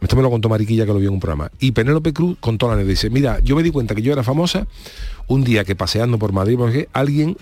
[0.01, 1.51] Esto me lo contó Mariquilla que lo vio en un programa.
[1.61, 4.23] Y Penélope Cruz contó la anécdota, dice, mira, yo me di cuenta que yo era
[4.23, 4.67] famosa
[5.27, 7.37] un día que paseando por Madrid, porque alguien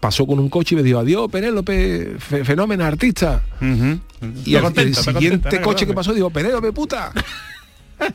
[0.00, 3.42] pasó con un coche y me dijo, adiós, Penélope, fe- fenómena, artista.
[4.44, 7.12] Y al el siguiente coche que pasó dijo, Penélope, puta.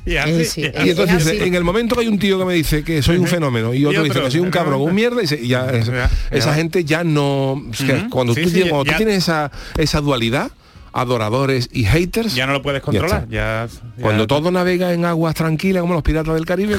[0.05, 0.89] Y así, Eh, sí, y así.
[0.89, 1.37] Entonces así.
[1.39, 3.85] en el momento que hay un tío que me dice que soy un fenómeno y
[3.85, 6.09] otro, Y dice que soy un cabrón, un mierda, y se- ya, es- Ya, ya
[6.31, 7.63] esa gente ya no...
[7.71, 8.09] es que Ujú.
[8.09, 10.51] Cuando, Sí, tú, sí, tienes, ya- cuando tú ya- tienes esa, esa dualidad,
[10.93, 13.27] adoradores y haters, ya no lo puedes controlar.
[13.29, 16.75] Ya, ya- cuando todo navega en aguas tranquilas como los piratas del Caribe,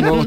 [0.00, 0.24] ¿no?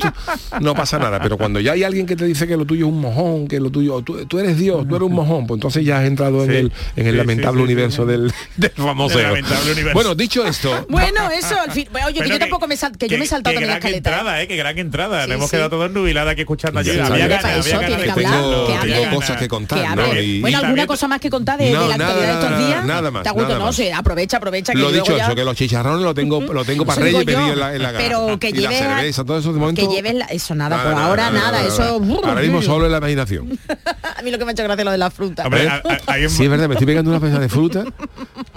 [0.62, 1.20] No pasa nada.
[1.22, 3.60] Pero cuando ya hay alguien que te dice que lo tuyo es un mojón, que
[3.60, 6.44] lo tuyo, tú, tú eres Dios, tú eres un mojón, pues entonces ya has entrado
[6.44, 8.12] en el, en el Sí, lamentable sí, sí, universo sí.
[8.12, 9.18] del, del famoso.
[9.18, 9.94] Del lamentable universo.
[9.94, 11.88] Bueno, dicho esto, Bueno, eso, al fin.
[12.06, 14.10] Oye, que yo tampoco me sal, que yo me he saltado también la escaleta.
[14.10, 14.14] ¿eh?
[14.14, 15.28] entrada, eh, qué gran entrada.
[15.28, 15.56] Nos hemos sí.
[15.56, 20.04] quedado todos nubilados aquí escuchando Había ganas, ganas que que cosas que contar, Que ¿no?
[20.04, 20.24] hable.
[20.24, 22.46] Y- bueno, y ¿alguna también- cosa más que contar de, No, de la actualidad de
[22.46, 22.86] estos días?
[22.96, 23.60] Nada más, ¿Te ha gustado?
[23.60, 24.74] nada No aprovecha, aprovecha.
[24.74, 27.54] Que lo dicho ya- eso, que los chicharrones lo tengo, lo tengo para Reyes pedido
[27.54, 27.94] en la, en la.
[27.94, 29.82] Pero que la lleves a- cerveza, todo eso de momento.
[29.88, 33.58] que lleves la- eso nada, por ahora nada, eso- Ahora mismo solo en la imaginación.
[34.18, 35.44] A mí lo que me ha hecho gracia es lo de la fruta.
[35.46, 37.84] Hombre, a- a- hay un- Sí, es verdad, me estoy pegando una pesa de fruta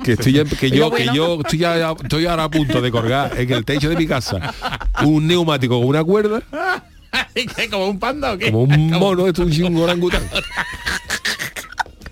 [0.05, 1.13] que estoy ya- que yo, bueno.
[1.13, 4.07] que yo estoy, ya- estoy ahora a punto de colgar en el techo de mi
[4.07, 4.55] casa
[5.05, 6.41] un neumático con una cuerda,
[7.35, 8.47] ¿Qué, ¿Como un panda o qué?
[8.53, 10.23] como un mono, esto es un orangután.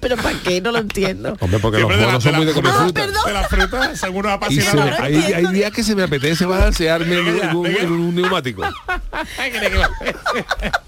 [0.09, 0.61] Pero ¿para qué?
[0.61, 1.37] No lo entiendo.
[1.41, 3.03] Hombre, porque Siempre los monos son muy de comer fruta.
[3.03, 3.03] fruta.
[3.03, 3.25] Ah, perdón.
[3.27, 7.27] De las frutas, según Y se- hay, hay días que se me apetece balancearme en,
[7.43, 8.63] en un, en un neumático.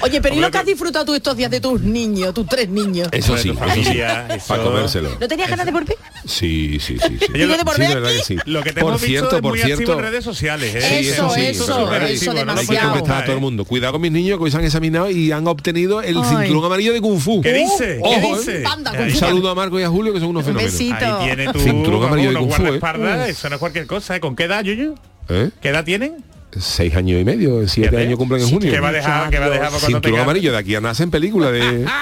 [0.00, 2.68] Oye, pero ¿y lo que has disfrutado tú estos días de tus niños, tus tres
[2.68, 3.08] niños?
[3.12, 4.00] Eso sí, eso sí.
[4.48, 5.10] Para comérselo.
[5.20, 5.96] ¿No tenías ganas de volver?
[6.26, 7.18] Sí, sí, sí.
[7.18, 7.26] sí.
[7.34, 8.36] ¿Y de volver Sí, verdad que sí.
[8.46, 10.74] Lo que te por hemos visto cierto, es por muy cierto, en redes sociales.
[10.74, 10.80] ¿eh?
[10.80, 12.90] Sí, eso, sí, eso, eso, eso lo Hay que demasiado.
[12.90, 13.64] contestar a todo el mundo.
[13.64, 16.24] Cuidado con mis niños que hoy se han examinado y han obtenido el Ay.
[16.46, 17.40] cinturón amarillo de Kung Fu.
[17.40, 18.00] ¿Qué dice?
[18.02, 18.60] ¿Qué Ojo, dice?
[18.60, 18.62] ¿eh?
[18.62, 20.72] Panda, Un saludo a Marco y a Julio, que son unos Un fenómenos.
[20.72, 20.96] besito.
[21.20, 22.80] Ahí tiene tu Cinturón amarillo de Kung Fu, ¿eh?
[23.28, 24.16] eso no es cualquier cosa.
[24.16, 24.20] ¿eh?
[24.20, 24.94] ¿Con qué edad, Yuyu?
[25.28, 25.50] ¿Eh?
[25.60, 26.24] ¿Qué edad tienen?
[26.58, 28.72] Seis años y medio, siete años cumplen en junio.
[28.72, 30.74] ¿Qué va a dejar, qué va a dejar para cuando Cinturón tenga- amarillo, de aquí
[30.74, 31.86] a nace en película de...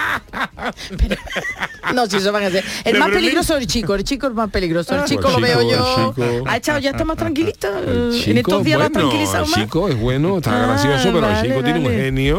[1.94, 2.64] No, si eso van a ser.
[2.84, 4.94] El ¿De más peligroso es el chico, el chico es más peligroso.
[4.94, 6.12] El Ah, chico lo veo yo.
[6.14, 6.44] chico.
[6.46, 7.66] Ha echado ya está más tranquilito.
[7.87, 11.16] En chico estos días lo bueno, tranquilizado el chico es bueno, está Ah, gracioso, pero
[11.18, 12.38] el vale, chico tiene un genio.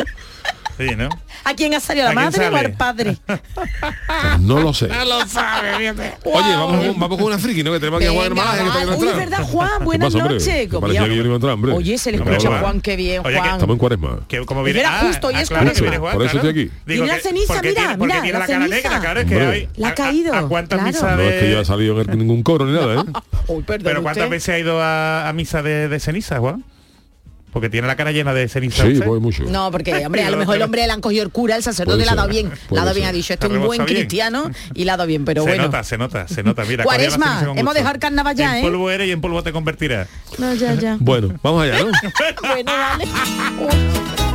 [0.80, 1.10] Sí, ¿no?
[1.44, 3.18] ¿A quién ha salido la ¿A madre o al padre?
[3.26, 3.40] Pues
[4.40, 4.88] no lo sé.
[4.88, 6.14] lo sabe, fíjate.
[6.24, 7.74] Oye, vamos, con- vamos con una friki, ¿no?
[7.74, 8.88] Que tenemos que Venga, jugar más.
[8.90, 8.96] va.
[8.96, 10.44] Uy, verdad, Juan, buenas noches.
[10.70, 11.74] Que parecía que yo no iba a entrar, hombre.
[11.74, 12.60] Oye, se le escucha hola.
[12.62, 13.50] Juan, qué bien, Oye, que.
[13.50, 14.20] Estamos en cuaresma.
[14.28, 15.84] Que como viene, Mira, justo hoy ah, es claro, que cuaresma.
[15.90, 16.72] viene Juan, Por eso estoy aquí.
[16.86, 18.76] Digo Y la ceniza, ¿por qué mira, mira, tiene la cara ceniza.
[18.76, 19.00] negra?
[19.02, 19.50] Claro, es que Hombre.
[19.50, 22.00] hoy- La ha a- caído, ¿A, a cuántas misas No es que yo he salido
[22.02, 23.06] en ningún coro ni nada, ¿eh?
[23.48, 26.64] Uy, perdón Pero ¿cuántas veces ha ido a, a misa de, de ceniza, Juan?
[27.52, 28.86] Porque tiene la cara llena de ceniza.
[28.86, 29.44] Sí, voy mucho.
[29.44, 32.04] No, porque, hombre, a lo mejor el hombre le han cogido el cura, el sacerdote
[32.04, 32.52] le ha dado bien.
[32.70, 34.00] Le ha dado bien, ha dicho, este es un buen bien.
[34.00, 35.64] cristiano y le ha dado bien, pero se bueno.
[35.64, 36.64] nota, se nota, se nota.
[36.66, 38.68] Mira, Cuaresma, hemos dejado el carnaval ya, En ¿eh?
[38.70, 40.08] polvo eres y en polvo te convertirás.
[40.38, 40.98] No, ya, ya.
[41.00, 41.92] Bueno, vamos allá, ¿no?
[42.42, 43.06] bueno, vale.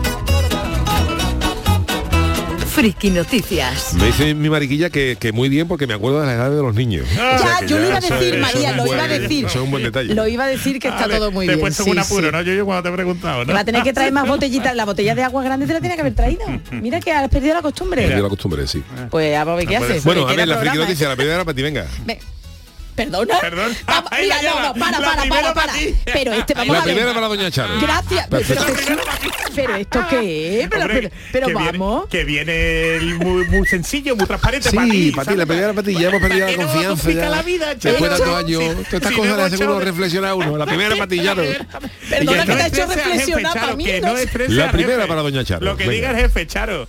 [2.85, 3.95] Friki Noticias.
[3.95, 6.61] Me dice mi mariquilla que, que muy bien porque me acuerdo de la edad de
[6.61, 7.07] los niños.
[7.19, 9.47] Ah, O sea Ya, yo lo iba a decir, es- María, lo iba a decir.
[9.47, 10.15] Eso es un buen detalle.
[10.15, 11.61] Lo iba a decir que está Vale, todo muy te he bien.
[11.63, 12.33] puesto en sí, un apuro, sí.
[12.33, 12.43] ¿no?
[12.43, 13.55] Yo, yo cuando te he preguntado, ¿no?
[13.55, 14.77] va a tener que traer más botellitas.
[14.77, 16.43] La botella de agua grande te la tiene que haber traído.
[16.73, 18.07] Mira que has perdido la costumbre.
[18.07, 18.83] Yo la costumbre, sí.
[19.11, 20.03] Pues a ver qué No puede haces.
[20.03, 20.05] ser.
[20.05, 21.87] Bueno, a ver, queda la friki programa, noticia, la primera era para ti, venga.
[22.05, 22.19] Ve-
[22.95, 23.41] ¿Perdona?
[23.41, 23.77] Perdón.
[23.87, 25.73] Vamos, Ahí mira, no, no, para, para, para, para.
[26.13, 26.95] Pero este, vamos La a ver.
[26.95, 27.81] primera para doña Charo.
[27.81, 28.27] Gracias.
[28.31, 28.65] Pero, Perfecto.
[28.87, 29.03] pero,
[29.55, 30.69] pero esto qué es?
[30.69, 32.09] Pero, Hombre, pero, pero que viene- vamos.
[32.09, 34.93] que viene el muy, muy sencillo, muy transparente para ti.
[35.07, 37.11] Sí, para ti, la primera para ti, ya hemos perdido la confianza.
[37.11, 37.29] ya.
[37.29, 40.57] la vida, Después de tantos años, Sí, todas estas cosas uno echado- reflexionar a uno.
[40.57, 41.43] La primera para ti, Charo.
[42.11, 43.87] Perdona que te ha hecho reflexionar para mí.
[44.49, 46.87] La primera para doña Charo, Lo que diga el jefe, Charo.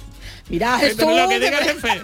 [0.49, 2.01] Mira, Esto lo que diga el jefe.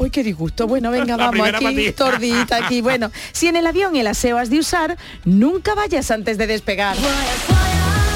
[0.00, 0.66] Uy, qué disgusto.
[0.66, 2.80] Bueno, venga, La vamos aquí, tordita aquí.
[2.80, 6.96] Bueno, si en el avión el aseo has de usar, nunca vayas antes de despegar.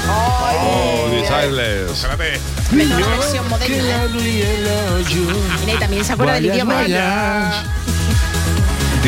[0.09, 2.03] Oh, Desireless.
[2.03, 4.07] Una versión moderna.
[5.61, 7.63] Mira, y también se acuerda del Vaya,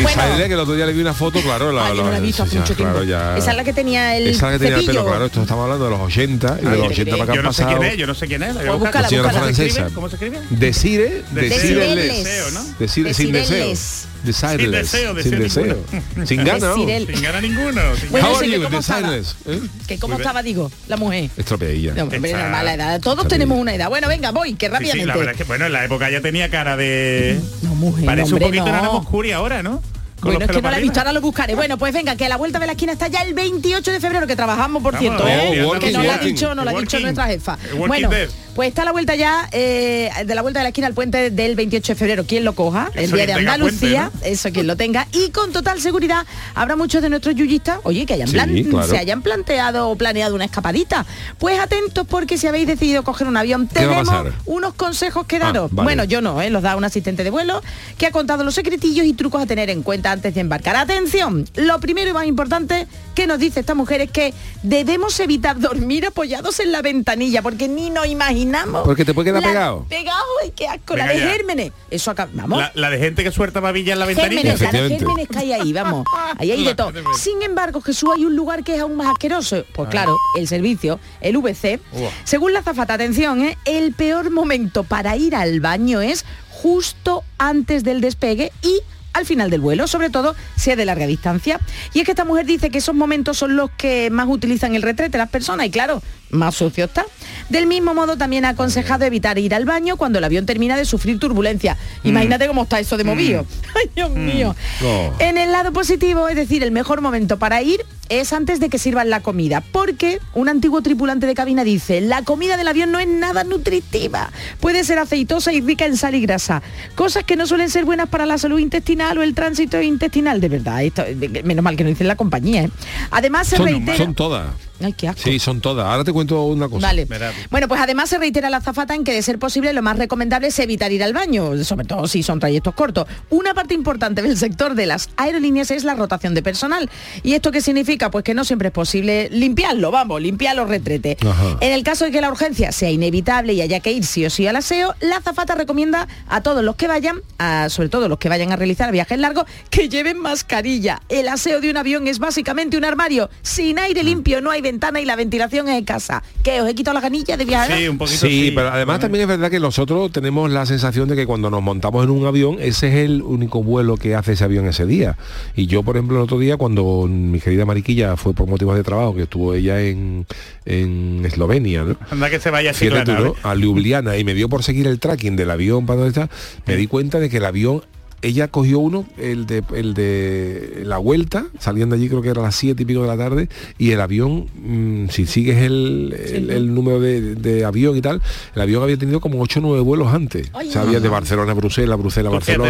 [0.04, 0.16] vaya.
[0.16, 2.18] Desairle, que el otro día le vi una foto, claro, la, Ay, yo no la
[2.18, 2.92] he visto hace ya, mucho tiempo.
[2.94, 5.04] claro, ya- Esa es la que tenía el Esa es la que tenía el pelo,
[5.04, 7.42] claro, esto estamos hablando de los 80 y de los de 80 para acá Yo
[7.42, 8.48] no sé quién es, yo no sé quién es.
[8.54, 8.78] la Pues buscar.
[9.02, 9.88] búscala, señora francesa.
[9.94, 10.40] ¿Cómo se escribe?
[10.50, 11.48] Desire, Desire.
[11.50, 12.24] desireless.
[12.24, 12.64] Deseo, ¿no?
[12.78, 13.74] Decir, sin deseo.
[14.24, 14.88] Desireless.
[14.88, 15.84] Sin deseo, Sin deseo deseo.
[16.26, 16.40] Sin.
[16.44, 17.80] Desirel- Sin ganar ninguno.
[17.96, 18.62] sin Bueno, que you?
[18.64, 19.10] cómo estaba.
[19.10, 19.36] Desireless.
[19.46, 19.68] ¿Eh?
[19.86, 21.30] Que cómo estaba, digo, la mujer.
[21.36, 21.94] Estropeadilla.
[21.94, 23.00] No, normal, la edad.
[23.00, 23.88] Todos tenemos una edad.
[23.88, 25.06] Bueno, venga, voy, que Sí, sí, rápidamente.
[25.06, 27.40] la verdad es que bueno, en la época ya tenía cara de.
[27.62, 28.72] No, mujer, Parece hombre, un poquito no.
[28.72, 29.82] Nana Moscuri ahora, ¿no?
[30.20, 31.54] Bueno, es que no la he visto, ahora lo buscaré.
[31.54, 34.00] Bueno, pues venga, que a la vuelta de la esquina está ya el 28 de
[34.00, 35.64] febrero, que trabajamos, por Vamos, cierto, oh, ¿eh?
[35.64, 37.56] working, que no lo ha dicho, no lo ha dicho nuestra jefa.
[37.76, 38.10] Working Bueno.
[38.58, 41.30] Pues está a la vuelta ya, eh, de la vuelta de la esquina al puente
[41.30, 42.24] del 28 de febrero.
[42.26, 45.06] Quien lo coja, el día de Andalucía, puente, eso quien lo tenga.
[45.12, 48.88] Y con total seguridad habrá muchos de nuestros yuyistas, oye, que hayan Sí, plan- claro.
[48.88, 51.06] se hayan planteado o planeado una escapadita.
[51.38, 55.24] Pues atentos porque si habéis decidido coger un avión, ¿Qué va a tenemos unos consejos
[55.26, 55.70] que daros.
[55.70, 55.84] Ah, vale.
[55.86, 56.50] Bueno, yo no, ¿eh?
[56.50, 57.62] los da un asistente de vuelo
[57.96, 60.74] que ha contado los secretillos y trucos a tener en cuenta antes de embarcar.
[60.74, 65.60] Atención, lo primero y más importante que nos dice esta mujer es que debemos evitar
[65.60, 68.47] dormir apoyados en la ventanilla porque ni nos imaginamos.
[68.84, 69.86] Porque te puede quedar la- pegado.
[69.88, 70.22] Pegado,
[70.56, 71.30] qué asco, Venga la de ya.
[71.30, 71.72] gérmenes.
[71.90, 72.58] Eso acá, vamos.
[72.58, 74.56] La, la de gente que suelta babilla en la ventanilla.
[74.56, 76.04] Gérmenes, la de gérmenes que hay ahí, vamos.
[76.38, 76.92] Ahí hay de todo.
[77.14, 79.64] Sin embargo, Jesús, hay un lugar que es aún más asqueroso.
[79.74, 81.80] Pues claro, el servicio, el VC.
[81.92, 82.10] Uah.
[82.24, 83.56] Según la zafata, atención, ¿eh?
[83.64, 88.80] el peor momento para ir al baño es justo antes del despegue y
[89.12, 91.60] al final del vuelo, sobre todo si es de larga distancia.
[91.92, 94.82] Y es que esta mujer dice que esos momentos son los que más utilizan el
[94.82, 97.04] retrete las personas y claro, más sucio está.
[97.48, 100.84] Del mismo modo también ha aconsejado evitar ir al baño cuando el avión termina de
[100.84, 101.76] sufrir turbulencia.
[102.04, 103.46] Imagínate cómo está eso de movido.
[103.74, 104.54] Ay, Dios mío.
[104.84, 105.12] Oh.
[105.18, 108.78] En el lado positivo, es decir, el mejor momento para ir es antes de que
[108.78, 112.98] sirvan la comida, porque un antiguo tripulante de cabina dice, la comida del avión no
[112.98, 116.62] es nada nutritiva, puede ser aceitosa y rica en sal y grasa,
[116.94, 120.48] cosas que no suelen ser buenas para la salud intestinal o el tránsito intestinal, de
[120.48, 121.04] verdad, esto,
[121.44, 122.64] menos mal que no dicen la compañía.
[122.64, 122.70] ¿eh?
[123.10, 123.96] Además se Son, reitera...
[123.96, 124.67] son todas.
[124.80, 125.22] Ay, qué asco.
[125.22, 125.86] Sí, son todas.
[125.86, 126.86] Ahora te cuento una cosa.
[126.86, 127.06] Vale.
[127.50, 130.48] Bueno, pues además se reitera la azafata en que de ser posible lo más recomendable
[130.48, 133.06] es evitar ir al baño, sobre todo si son trayectos cortos.
[133.30, 136.88] Una parte importante del sector de las aerolíneas es la rotación de personal.
[137.22, 138.10] ¿Y esto qué significa?
[138.10, 141.16] Pues que no siempre es posible limpiarlo, vamos, limpiar los retretes.
[141.26, 141.56] Ajá.
[141.60, 144.30] En el caso de que la urgencia sea inevitable y haya que ir sí o
[144.30, 148.18] sí al aseo, la azafata recomienda a todos los que vayan, a- sobre todo los
[148.18, 151.00] que vayan a realizar viajes largos, que lleven mascarilla.
[151.08, 153.28] El aseo de un avión es básicamente un armario.
[153.42, 156.22] Sin aire limpio no hay ventana y la ventilación es escasa.
[156.42, 156.60] ¿Qué?
[156.60, 157.76] ¿Os he quitado la ganilla de viajar?
[157.76, 161.16] Sí, un poquito Sí, pero además también es verdad que nosotros tenemos la sensación de
[161.16, 164.44] que cuando nos montamos en un avión, ese es el único vuelo que hace ese
[164.44, 165.16] avión ese día.
[165.56, 168.84] Y yo, por ejemplo, el otro día, cuando mi querida Mariquilla fue por motivos de
[168.84, 170.26] trabajo, que estuvo ella en,
[170.64, 171.96] en Eslovenia, ¿no?
[172.10, 173.24] Anda que se vaya Fíjate tú, nave.
[173.42, 173.50] ¿no?
[173.50, 176.28] a Ljubljana y me dio por seguir el tracking del avión para donde está,
[176.66, 177.82] me di cuenta de que el avión
[178.22, 182.44] ella cogió uno, el de, el de la vuelta, saliendo allí creo que era a
[182.44, 186.50] las siete y pico de la tarde, y el avión, mm, si sigues el, el-
[186.50, 188.20] el número de, de avión y tal,
[188.54, 190.50] el avión había tenido como 8 o 9 vuelos antes.
[190.52, 192.68] Ay, o sea, había de Barcelona a Bruselas, Bruselas a Barcelona,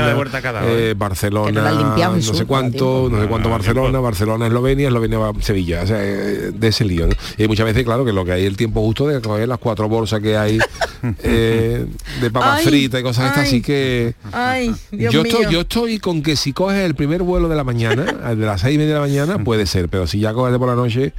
[0.67, 1.63] eh, Que no Barcelona,
[2.17, 4.03] no sé cuánto, no sé cuánto Ah, Barcelona, tiempo.
[4.03, 7.07] Barcelona, Eslovenia, Eslovenia, Sevilla, o sea, eh, de ese lío.
[7.07, 7.15] ¿no?
[7.39, 9.59] Y muchas veces, claro, que lo que hay es el tiempo justo de coger las
[9.59, 10.59] cuatro bolsas que hay
[11.23, 11.87] eh,
[12.21, 15.38] de papas fritas y cosas estas, así que Ay, Dios yo mío.
[15.41, 18.61] Estoy, yo estoy con que si coges el primer vuelo de la mañana, de las
[18.61, 20.75] seis y media de la mañana, puede ser, pero si ya coges de por la
[20.75, 21.13] noche,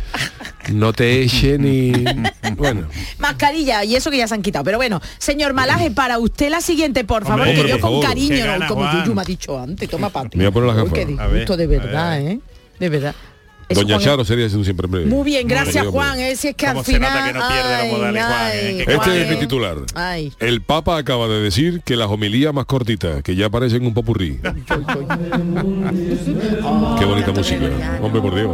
[0.71, 1.91] no te eche ni
[2.57, 2.87] bueno.
[3.17, 4.63] Mascarilla, y eso que ya se han quitado.
[4.65, 8.05] Pero bueno, señor Malaje, para usted la siguiente, por favor, Hombre, que yo con favor.
[8.05, 9.01] cariño, Qué no, como Juan.
[9.03, 10.37] Yuyu me ha dicho antes, toma para ti.
[10.37, 10.93] Me voy a poner las Uy, gafas.
[10.93, 12.31] Qué A disgusto, ver, de verdad, a ver.
[12.31, 12.39] ¿eh?
[12.79, 13.15] De verdad.
[13.69, 15.05] Eso, Doña Charo sería siendo siempre en breve.
[15.07, 16.19] Muy bien, gracias Muy bien, Juan.
[16.19, 17.33] es que al final.
[17.33, 19.77] que no pierde los ay, modales, Juan, eh, ay, que Este es mi titular.
[19.93, 20.33] Ay.
[20.39, 24.39] El Papa acaba de decir que las homilías más cortitas, que ya parecen un popurrí.
[26.99, 27.99] Qué bonita música.
[28.01, 28.51] Hombre, por Dios.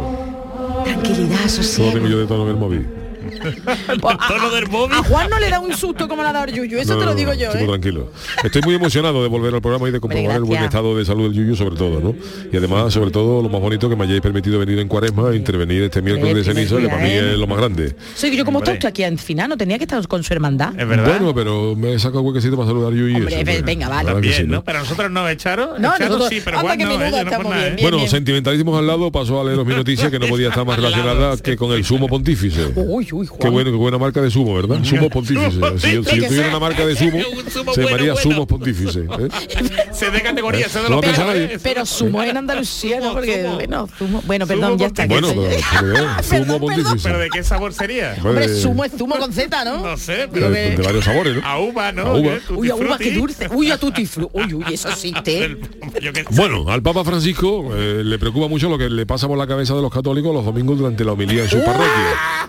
[0.84, 1.92] Tranquilidad, Solo sosiego.
[1.92, 2.86] tengo yo de tono del móvil.
[4.00, 4.96] Pues, a- tono del móvil.
[4.96, 7.06] A Juan no le da un susto como le ha dado Yuyu, eso No, te
[7.06, 7.68] lo digo yo, estoy muy ¿eh?
[7.80, 8.12] tranquilo.
[8.44, 11.24] Estoy muy emocionado de volver al programa y de comprobar el buen estado de salud
[11.24, 12.14] del Yuyu sobre todo, ¿no?
[12.52, 15.36] Y además, sobre todo, lo más bonito que me hayáis permitido venir en cuaresma e
[15.36, 17.32] intervenir este miércoles de ceniza, que para mí ¿eh?
[17.32, 17.94] es lo más grande.
[18.14, 20.78] Soy yo como usted aquí en final, no tenía que estar con su hermandad.
[20.78, 21.06] Es verdad.
[21.18, 23.08] Bueno, pero me he sacado huequecito para saludar a Yuyu.
[23.08, 24.14] y Hombre, eso, ve- venga, vale.
[24.20, 24.62] Bien, sí, ¿no?
[24.64, 25.78] Pero nosotros no, Echaro.
[25.78, 27.76] No, nosotros- sí, pero Juan que no, ella no estamos por nada, bien, ¿eh?
[27.82, 27.90] bien.
[27.90, 30.82] Bueno, sentimentalismos al lado, pasó a leeros mi noticia que no podía estar más Al
[30.84, 32.66] relacionada que con el sumo pontífice.
[32.74, 33.40] Uy, uy, uy, Juan.
[33.40, 34.82] Qué bueno, qué buena marca de sumo, ¿verdad?
[34.84, 35.50] Sumo pontífice.
[35.78, 37.18] Si yo, si yo tuviera una marca de sumo,
[37.50, 38.30] sumo se llamaría bueno.
[38.30, 39.00] sumo pontífice.
[39.18, 39.28] ¿eh?
[39.92, 41.52] Se de categoría, se de los peores.
[41.52, 41.58] yo.
[41.62, 43.02] Pero sumo en Andalucía, ¿no?
[43.08, 43.54] Sumo, Porque, sumo.
[43.54, 44.22] bueno, zumo.
[44.26, 45.06] Bueno, perdón, Sumo ya está.
[45.06, 46.06] Bueno, pero, pero, ¿eh?
[46.22, 47.08] sumo Perdón, pontífice.
[47.08, 48.16] ¿Pero de qué sabor sería?
[48.22, 49.78] Hombre, de- zumo es zumo con Z, ¿no?
[49.82, 50.50] No sé, de, pero...
[50.50, 51.46] de varios sabores, ¿no?
[51.46, 52.02] A uva, ¿no?
[52.02, 52.32] A uva.
[52.50, 53.48] Uy, a uva, qué dulce.
[53.52, 54.28] Uy, a tutti fru.
[54.32, 55.56] Uy, uy, eso existe.
[56.30, 59.74] Bueno, al Papa Francisco eh, le preocupa mucho lo que le pasa por la cabeza
[59.74, 62.48] de los católicos los domingos durante la homilía en su parroquia.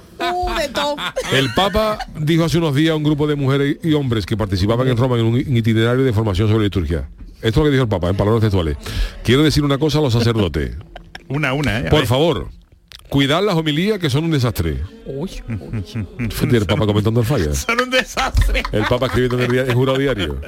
[0.73, 0.95] Todo.
[1.32, 4.88] El Papa dijo hace unos días a un grupo de mujeres y hombres que participaban
[4.88, 7.10] en Roma en un itinerario de formación sobre liturgia.
[7.41, 8.77] Esto es lo que dijo el Papa, en palabras textuales.
[9.23, 10.75] Quiero decir una cosa a los sacerdotes.
[11.30, 11.89] Una, una, ¿eh?
[11.89, 12.49] Por favor,
[13.10, 14.82] cuidad las homilías que son un desastre.
[15.06, 15.30] Uy,
[16.51, 17.53] el Papa comentando el falla.
[17.56, 18.63] Son un desastre.
[18.71, 20.41] El Papa escribiendo en el, en jurado diario.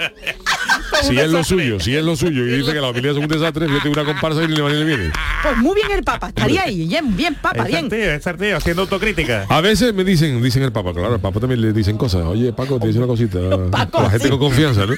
[1.04, 3.24] Si un es lo suyo, si es lo suyo y dice que las homilías son
[3.24, 5.12] un desastre, fíjate una comparsa y ni le va ni le viene.
[5.44, 6.30] pues muy bien el Papa.
[6.30, 6.88] Estaría ahí.
[6.88, 7.90] Bien, bien, Papa, bien.
[7.92, 9.46] es haciendo autocrítica.
[9.50, 12.26] A veces me dicen, dicen el Papa, claro, al Papa también le dicen cosas.
[12.26, 13.40] Oye, Paco, te dice una cosita.
[13.72, 14.30] Paco, la gente sí.
[14.30, 14.94] con confianza, ¿no?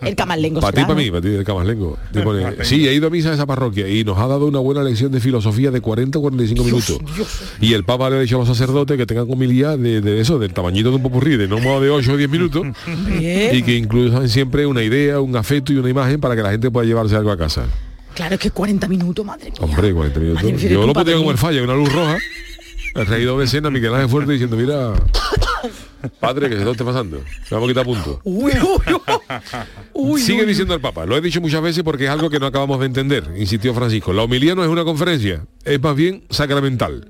[0.00, 0.60] El camallengo.
[0.60, 1.98] Para ti, para mí, para ti, el Camaslengo.
[2.62, 5.12] Sí, he ido a misa a esa parroquia y nos ha dado una buena lección
[5.12, 6.98] de filosofía de 40 o 45 minutos.
[7.60, 10.38] Y el Papa le ha dicho a los sacerdotes que tengan homilía de, de eso,
[10.38, 12.66] del tamañito de un popurrí, de no más de 8 o 10 minutos,
[13.18, 13.54] Bien.
[13.54, 16.70] y que incluyan siempre una idea, un afecto y una imagen para que la gente
[16.70, 17.66] pueda llevarse algo a casa.
[18.14, 19.60] Claro, es que 40 minutos, madre mía.
[19.60, 20.42] Hombre, 40 minutos.
[20.42, 22.18] Madre Yo lo podía comer falla, una luz roja.
[22.94, 24.92] El reído de escena, Miguel Ángel Fuerte diciendo, mira,
[26.20, 27.18] padre, que se lo esté pasando.
[27.18, 27.86] Me vamos a quitar
[28.24, 28.52] uy, uy.
[29.92, 32.46] Uy, Sigue diciendo el Papa, lo he dicho muchas veces porque es algo que no
[32.46, 34.12] acabamos de entender, insistió Francisco.
[34.12, 37.08] La homilía no es una conferencia, es más bien sacramental.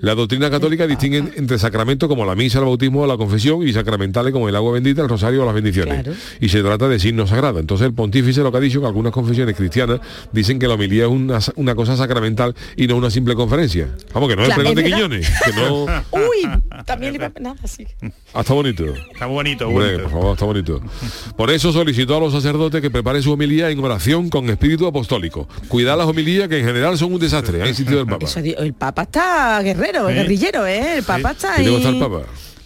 [0.00, 3.72] La doctrina católica distingue entre sacramentos como la misa, el bautismo o la confesión y
[3.72, 6.02] sacramentales como el agua bendita, el rosario o las bendiciones.
[6.02, 6.16] Claro.
[6.40, 7.60] Y se trata de signos sagrados.
[7.60, 10.00] Entonces el pontífice lo que ha dicho que algunas confesiones cristianas
[10.32, 13.88] dicen que la homilía es una, una cosa sacramental y no una simple conferencia.
[14.14, 14.90] Vamos, que no es el Claro, pregón de.
[14.90, 15.84] Quiñones, que no...
[16.12, 17.40] Uy, también le iba a...
[17.40, 17.86] Nada, sí.
[18.34, 18.84] Ah, está bonito.
[19.12, 20.02] Está bonito, Hombre, bonito.
[20.04, 20.80] por favor, está bonito.
[21.36, 25.48] Por eso solicitó a los sacerdotes que preparen su homilía en oración con espíritu apostólico.
[25.68, 28.26] Cuidar las homilías que en general son un desastre, ha insistido el Papa.
[28.26, 30.98] Eso el Papa está guerrero, Guerrillero, ¿eh?
[30.98, 31.86] El Papa está ¿Y ahí.
[31.86, 32.22] el Papa?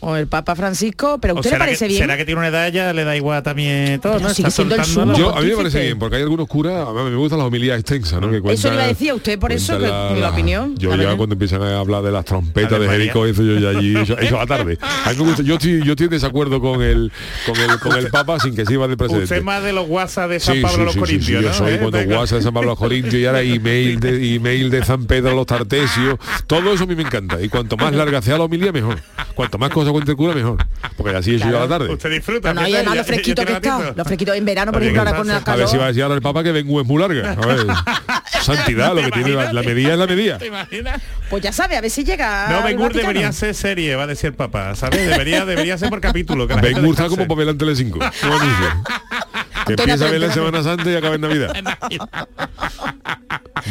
[0.06, 2.02] O el Papa Francisco, pero a ¿O usted le será, parece que, bien.
[2.02, 4.34] será que tiene una edad ya le da igual también todo, Pero ¿no?
[4.34, 5.26] sigue Está siendo el soltando sumo.
[5.30, 7.38] la- Yo, a mí me parece bien, porque hay algunos curas, a mí me gustan
[7.38, 8.30] las homilías extensas, ¿no?
[8.30, 10.94] Que Eso le iba a cuentan- decir a usted, por eso, que mi opinión, Yo
[10.96, 12.88] la ya cuando empiezan a hablar de las trompetas de.
[12.88, 14.78] Jericó, eso yo ya allí, eso, eso a la tarde.
[14.80, 17.10] A mí me gusta, yo estoy, yo estoy en desacuerdo con el,
[17.46, 19.24] con el, con el Papa sin que sirva de precedente.
[19.24, 21.32] Usted más de los WhatsApp de San Sí, Pablo sí, los sí, sí, Corintios, sí,
[21.44, 21.54] yo ¿no?
[21.54, 21.78] soy ¿Eh?
[21.78, 22.18] cuando Venga.
[22.18, 25.30] WhatsApp de San Pablo a los Corintios y ahora email de, email de San Pedro
[25.30, 26.18] a los Tartesios.
[26.46, 27.40] Todo eso a mí me encanta.
[27.40, 28.98] Y cuanto más larga sea la homilía, mejor.
[29.34, 30.56] Cuanto más cosas cuente el cura, mejor.
[30.96, 31.92] Porque así es yo a la tarde.
[31.92, 32.52] Usted disfruta.
[32.52, 33.78] No, no, y además Ya- lo fresquito ya que está.
[33.78, 33.94] ratito.
[33.96, 35.68] Lo fresquito en verano, por ejemplo, ahora con la A ver calor.
[35.68, 37.32] si va a decir ahora el Papa que vengo es muy larga.
[37.32, 37.66] A ver.
[38.42, 40.38] Santidad, lo que tiene la, la medida es la medida.
[40.38, 41.00] ¿Te imaginas?
[41.30, 42.48] Pues ya sabe, a ver si llega.
[42.48, 43.08] No, al Ben Gur Vaticano.
[43.08, 45.08] debería ser serie, va a decir el papá, ¿sabes?
[45.08, 46.46] Debería, debería ser por capítulo.
[46.46, 47.98] que la Ben gente Gur está como papel en Telecinco.
[49.66, 51.52] Que empieza a ver la Semana Santa y acaba en Navidad.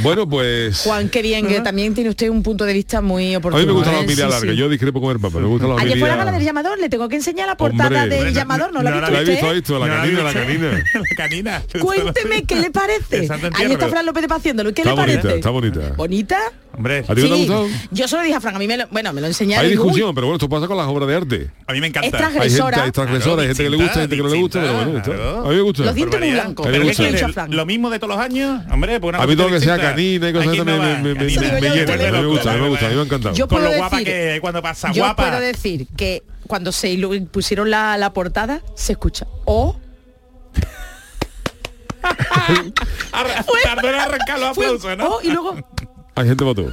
[0.01, 0.81] Bueno, pues...
[0.83, 3.61] Juan, qué bien, que también tiene usted un punto de vista muy A oportuno.
[3.61, 4.01] mí me gusta la ¿eh?
[4.01, 4.51] homilía Sí, larga.
[4.51, 4.57] sí.
[4.57, 5.39] Yo discrepo con el Papa.
[5.39, 8.03] Me gusta la Ayer fue la gala del llamador, le tengo que enseñar la portada
[8.03, 8.23] Hombre.
[8.23, 9.33] del llamador, ¿no la ha visto La he usted?
[9.33, 10.71] visto, la he visto, la canina, la canina.
[10.93, 11.63] La canina.
[11.79, 13.27] Cuénteme qué le parece.
[13.55, 14.73] Ahí está Fran López de Paciéndolo.
[14.73, 15.37] ¿Qué Está le bonita, parece?
[15.37, 15.79] está bonita.
[15.95, 16.37] ¿Bonita?
[16.75, 17.67] Hombre, ¿A ti no te ha gustado?
[17.91, 19.63] Yo solo dije a Fran, a mí me lo, bueno, me lo enseñaron.
[19.63, 21.51] Hay digo, uy, discusión, pero bueno, esto pasa con las obras de arte.
[21.67, 22.07] a mí me encanta.
[22.07, 22.41] Es transgresor.
[22.43, 22.83] Hay gente, Transgresora.
[22.83, 25.01] hay transgresora, hay gente que le gusta, hay gente que no le gusta, pero bueno,
[25.03, 25.45] Claro.
[25.45, 25.83] a mí me gusta.
[25.83, 26.65] Los dientes muy blancos.
[26.65, 27.13] ¿Pero qué quieres?
[27.13, 27.55] Dicho a Fran.
[27.55, 28.61] ¿Lo mismo de todos los años?
[28.71, 31.41] Hombre, pues una A mí todo cosita que sea canina y cosas también me, yo,
[31.41, 33.35] llena, me gusta, me gusta, a mí me ha encantado.
[33.35, 35.23] Yo Con puedo lo guapa decir- que cuando pasa Yo guapa.
[35.29, 36.97] puedo decir que cuando se
[37.31, 39.27] pusieron la, la portada, se escucha.
[39.45, 39.77] O
[43.13, 45.07] Arra- Tardó en arrancar los aplausos, ¿no?
[45.15, 45.55] o y luego
[46.15, 46.71] Hay gente para todo.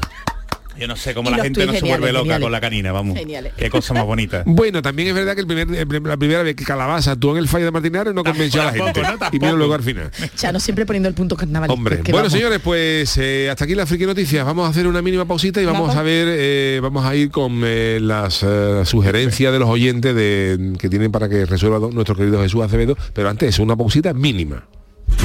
[0.78, 2.42] Yo no sé cómo Y la gente no se vuelve loca geniales.
[2.42, 3.18] con la canina, vamos.
[3.18, 3.52] Geniales.
[3.54, 4.44] Qué cosa más bonita.
[4.46, 7.32] Bueno, también es verdad que el primer, el prim- la primera vez que Calabaza actuó
[7.32, 9.24] en el fallo de Martinares no convenció a la Tampoco, gente.
[9.24, 9.28] ¿no?
[9.32, 10.10] y vino luego al final.
[10.38, 11.70] ya no siempre poniendo el punto carnaval.
[11.70, 14.46] Hombre, bueno señores, pues eh, hasta aquí la friki noticias.
[14.46, 15.96] Vamos a hacer una mínima pausita y vamos Vamos.
[15.96, 18.42] a ver, eh, vamos a ir con eh, las
[18.84, 22.96] sugerencias de los oyentes de, que tienen para que resuelva nuestro querido Jesús Acevedo.
[23.12, 24.64] Pero antes, una pausita mínima.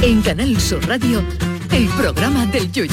[0.02, 1.22] En Canal Sur Radio,
[1.72, 2.92] el programa del Yoyo.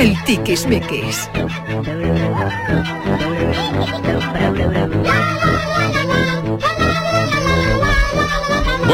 [0.00, 1.28] El tiquismiquis.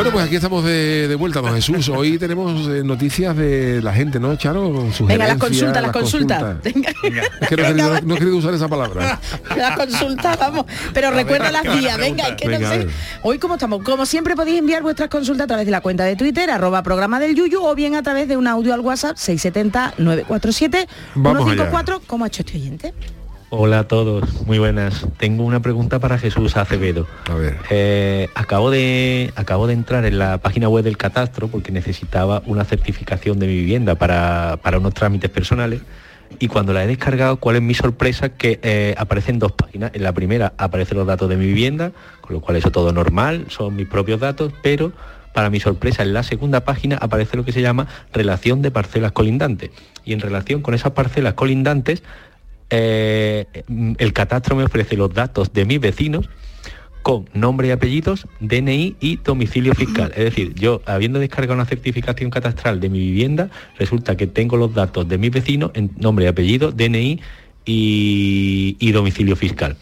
[0.07, 1.89] Bueno, pues aquí estamos de, de vuelta, don Jesús.
[1.89, 4.87] Hoy tenemos eh, noticias de la gente, ¿no, Charo?
[5.01, 6.43] Venga, las consultas, las consultas.
[6.63, 6.95] consultas.
[7.43, 9.19] Es que no he, querido, no he querido usar esa palabra.
[9.57, 10.67] La consulta, vamos.
[10.95, 12.89] Pero recuerda las vías, venga, es que Venga, no sé.
[13.23, 16.15] Hoy como estamos, como siempre podéis enviar vuestras consultas a través de la cuenta de
[16.15, 20.87] Twitter, arroba programa del Yuyu, o bien a través de un audio al WhatsApp 670-947
[21.17, 21.65] Vamos allá.
[21.65, 22.95] 154, como ha hecho este oyente.
[23.49, 25.07] Hola a todos, muy buenas.
[25.19, 27.07] Tengo una pregunta para Jesús Acevedo.
[27.31, 27.57] A ver.
[27.71, 32.65] Eh, acabo, de, acabo de entrar en la página web del catastro porque necesitaba una
[32.65, 35.81] certificación de mi vivienda para, para unos trámites personales
[36.39, 38.31] y cuando la he descargado, ¿cuál es mi sorpresa?
[38.31, 39.93] Que eh, aparecen dos páginas.
[39.95, 43.47] En la primera aparecen los datos de mi vivienda, con lo cual eso todo normal,
[43.49, 44.93] son mis propios datos, pero
[45.33, 49.13] para mi sorpresa, en la segunda página aparece lo que se llama relación de parcelas
[49.13, 49.71] colindantes.
[50.05, 52.03] Y en relación con esas parcelas colindantes,
[52.71, 53.47] eh,
[53.99, 56.29] el catastro me ofrece los datos de mis vecinos
[57.07, 60.11] con nombre y apellidos, DNI y domicilio fiscal.
[60.17, 63.49] Es decir, yo habiendo descargado una certificación catastral de mi vivienda,
[63.79, 67.21] resulta que tengo los datos de mis vecinos en nombre y apellido, DNI
[67.64, 69.77] y, y domicilio fiscal.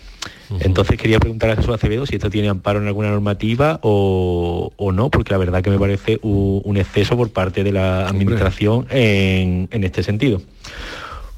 [0.61, 4.93] Entonces quería preguntar a Jesús Acevedo si esto tiene amparo en alguna normativa o, o
[4.93, 9.69] no, porque la verdad que me parece un exceso por parte de la administración en,
[9.71, 10.43] en este sentido.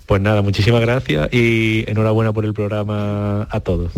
[0.06, 3.92] Pues nada, muchísimas gracias y enhorabuena por el programa a todos.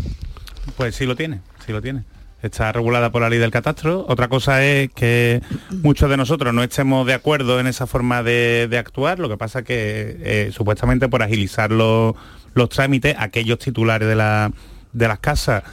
[0.76, 2.04] Pues sí lo tiene, sí lo tiene.
[2.40, 4.06] Está regulada por la ley del catastro.
[4.08, 5.42] Otra cosa es que
[5.82, 9.18] muchos de nosotros no estemos de acuerdo en esa forma de, de actuar.
[9.18, 12.14] Lo que pasa que eh, supuestamente por agilizar los,
[12.54, 14.52] los trámites, aquellos titulares de, la-
[14.92, 15.64] de las casas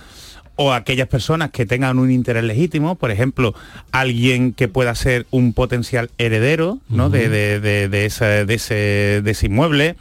[0.57, 3.53] o aquellas personas que tengan un interés legítimo, por ejemplo,
[3.91, 7.09] alguien que pueda ser un potencial heredero ¿no?
[7.09, 9.95] de, de- de- de ese, de ese- de ese inmueble,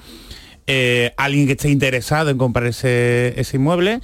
[0.67, 4.01] eh, alguien que esté interesado en comprar ese, ese inmueble,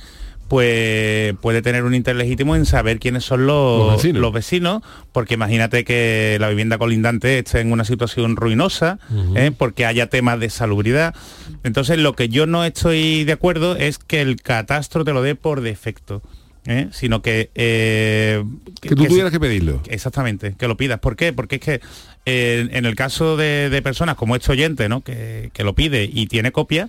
[0.48, 4.20] pues puede tener un interés legítimo en saber quiénes son los, Los vecinos.
[4.20, 4.82] los vecinos,
[5.12, 8.98] porque imagínate que la vivienda colindante esté en una situación ruinosa,
[9.36, 9.52] ¿eh?
[9.56, 11.14] porque haya temas de salubridad.
[11.62, 15.36] Entonces, lo que yo no estoy de acuerdo es que el catastro te lo dé
[15.36, 16.20] por defecto.
[16.66, 16.88] ¿Eh?
[16.92, 18.44] sino que, eh,
[18.80, 19.82] Que tú tuvieras que pedirlo.
[19.88, 21.00] Exactamente, que lo pidas.
[21.00, 21.32] ¿Por qué?
[21.32, 21.80] Porque es que
[22.26, 25.02] eh, en el caso de, de personas como este oyente, ¿no?
[25.02, 26.88] que, que lo pide y tiene copia,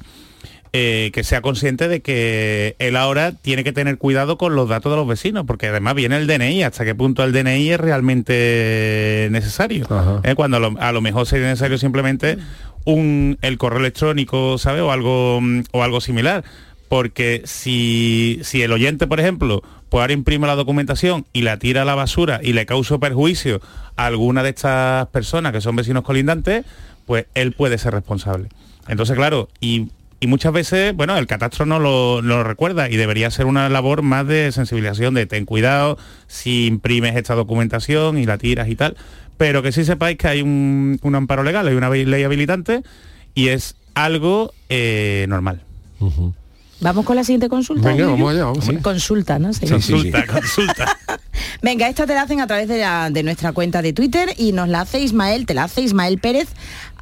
[0.73, 4.89] eh, que sea consciente de que él ahora tiene que tener cuidado con los datos
[4.89, 9.27] de los vecinos, porque además viene el DNI, hasta qué punto el DNI es realmente
[9.31, 9.85] necesario.
[10.23, 10.33] ¿eh?
[10.33, 12.37] Cuando a lo, a lo mejor sería necesario simplemente
[12.85, 14.79] un, el correo electrónico, ¿sabe?
[14.79, 15.41] O algo,
[15.71, 16.45] o algo similar.
[16.91, 21.83] Porque si, si el oyente, por ejemplo, pues ahora imprime la documentación y la tira
[21.83, 23.61] a la basura y le causa perjuicio
[23.95, 26.65] a alguna de estas personas que son vecinos colindantes,
[27.05, 28.49] pues él puede ser responsable.
[28.89, 29.87] Entonces, claro, y,
[30.27, 34.51] muchas veces, bueno, el catastro no lo, recuerda y debería ser una labor más de
[34.51, 38.97] sensibilización, de ten cuidado si imprimes esta documentación y la tiras y tal,
[39.37, 42.83] pero que sí sepáis que hay un, un amparo legal, hay una ley habilitante
[43.33, 45.61] y es algo eh, normal.
[46.81, 47.89] Vamos con la siguiente consulta.
[47.89, 48.75] Venga, vamos allá, vamos, sí.
[48.77, 49.53] Consulta, ¿no?
[49.53, 49.67] Sí.
[49.67, 49.91] Sí, sí, sí.
[50.11, 50.97] Consulta, consulta.
[51.61, 54.51] Venga, esta te la hacen a través de, la- de nuestra cuenta de Twitter y
[54.51, 56.49] nos la hace Ismael, te la hace Ismael Pérez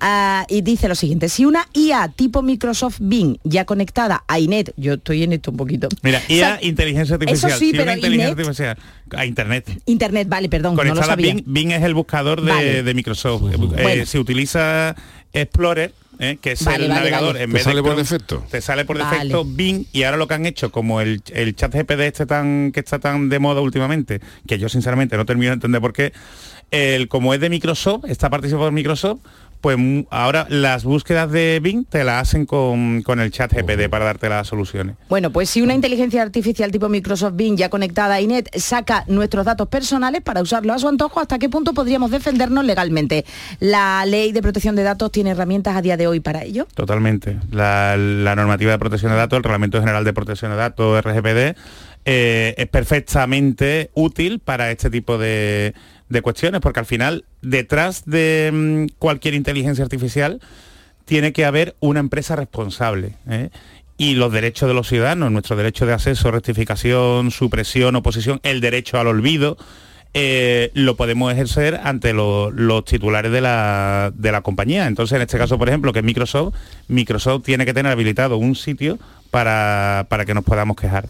[0.01, 4.73] ah, y dice lo siguiente, si una IA tipo Microsoft Bing ya conectada a INET,
[4.75, 5.87] yo estoy en esto un poquito.
[6.03, 7.51] Mira, O IA, sea, inteligencia artificial.
[7.51, 8.77] Eso sí, Si una pero inteligencia INET, artificial
[9.17, 9.81] a internet.
[9.85, 11.33] Internet, vale, perdón, no lo Conectada a sabía.
[11.35, 12.83] Bing, Bing es el buscador de, Vale.
[12.83, 13.43] de Microsoft.
[13.53, 14.05] Eh, Bueno.
[14.05, 14.95] se utiliza
[15.31, 17.27] Explorer, eh, que es Vale, el vale, navegador.
[17.33, 17.43] vale.
[17.43, 18.45] En Te vez de sale por defecto.
[18.51, 19.15] Te sale por Vale.
[19.17, 22.71] defecto Bing y ahora lo que han hecho, como el, el chat GPD este tan
[22.71, 26.13] que está tan de moda últimamente, que yo sinceramente no termino de entender por qué,
[26.71, 29.21] el, como es de Microsoft, está participado por Microsoft,
[29.61, 33.89] pues mm, ahora las búsquedas de Bing te las hacen con, con el chat GPD
[33.89, 34.95] para darte las soluciones.
[35.09, 39.45] Bueno, pues si una inteligencia artificial tipo Microsoft Bing ya conectada a INET saca nuestros
[39.45, 43.25] datos personales para usarlo a su antojo, ¿hasta qué punto podríamos defendernos legalmente?
[43.59, 46.67] ¿La ley de protección de datos tiene herramientas a día de hoy para ello?
[46.73, 47.37] Totalmente.
[47.51, 51.55] La, la normativa de protección de datos, el Reglamento General de Protección de Datos, RGPD,
[52.05, 55.73] eh, es perfectamente útil para este tipo de,
[56.09, 60.39] de cuestiones, porque al final, detrás de mm, cualquier inteligencia artificial,
[61.05, 63.15] tiene que haber una empresa responsable.
[63.29, 63.49] ¿eh?
[63.97, 68.99] Y los derechos de los ciudadanos, nuestro derecho de acceso, rectificación, supresión, oposición, el derecho
[68.99, 69.57] al olvido,
[70.13, 74.87] eh, lo podemos ejercer ante lo- los titulares de la, de la compañía.
[74.87, 76.55] Entonces, en este caso, por ejemplo, que es Microsoft,
[76.87, 78.97] Microsoft tiene que tener habilitado un sitio
[79.31, 81.07] para, para que nos podamos quejar.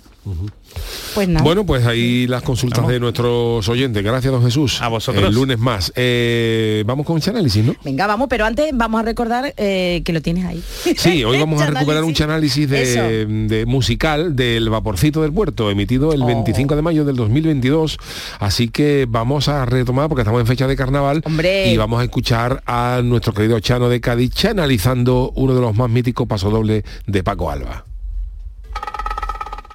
[1.16, 1.44] Pues nada.
[1.44, 4.04] Bueno, pues ahí las consultas de nuestros oyentes.
[4.04, 4.80] Gracias, don Jesús.
[4.82, 5.24] A vosotros.
[5.26, 5.92] El lunes más.
[5.96, 7.74] Eh, vamos con ese análisis, ¿no?
[7.84, 10.64] Venga, vamos, pero antes vamos a recordar eh, que lo tienes ahí.
[10.98, 12.68] Sí, hoy vamos a recuperar un Chanálisis.
[12.70, 16.14] chanálisis de, de musical del Vaporcito del Puerto, emitido Oh.
[16.14, 17.98] el 25 de mayo del 2022.
[18.40, 21.72] Así que vamos a retomar, porque estamos en fecha de carnaval, Hombre.
[21.72, 25.90] y vamos a escuchar a nuestro querido Chano de Cádiz analizando uno de los más
[25.90, 27.86] míticos pasodobles de Paco Alba.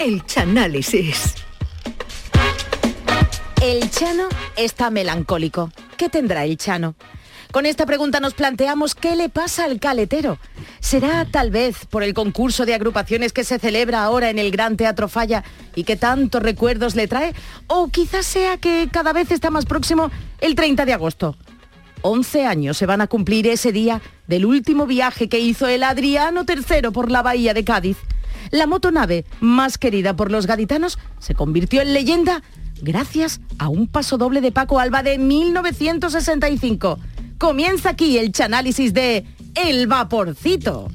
[0.05, 1.34] El Chanálisis.
[3.62, 5.72] El Chano está melancólico.
[5.96, 6.94] ¿Qué tendrá el Chano?
[7.50, 10.38] Con esta pregunta nos planteamos qué le pasa al caletero.
[10.78, 14.76] ¿Será tal vez por el concurso de agrupaciones que se celebra ahora en el Gran
[14.76, 15.42] Teatro Falla
[15.74, 17.32] y que tantos recuerdos le trae?
[17.66, 20.11] ¿O quizás sea que cada vez está más próximo
[20.42, 21.34] el 30 de agosto?
[22.02, 26.44] 11 años se van a cumplir ese día del último viaje que hizo el Adriano
[26.46, 27.96] III por la bahía de Cádiz.
[28.55, 32.40] La motonave más querida por los gaditanos se convirtió en leyenda
[32.80, 37.00] gracias a un paso doble de Paco Alba de 1965.
[37.36, 39.26] Comienza aquí el chanálisis de
[39.57, 40.86] El Vaporcito.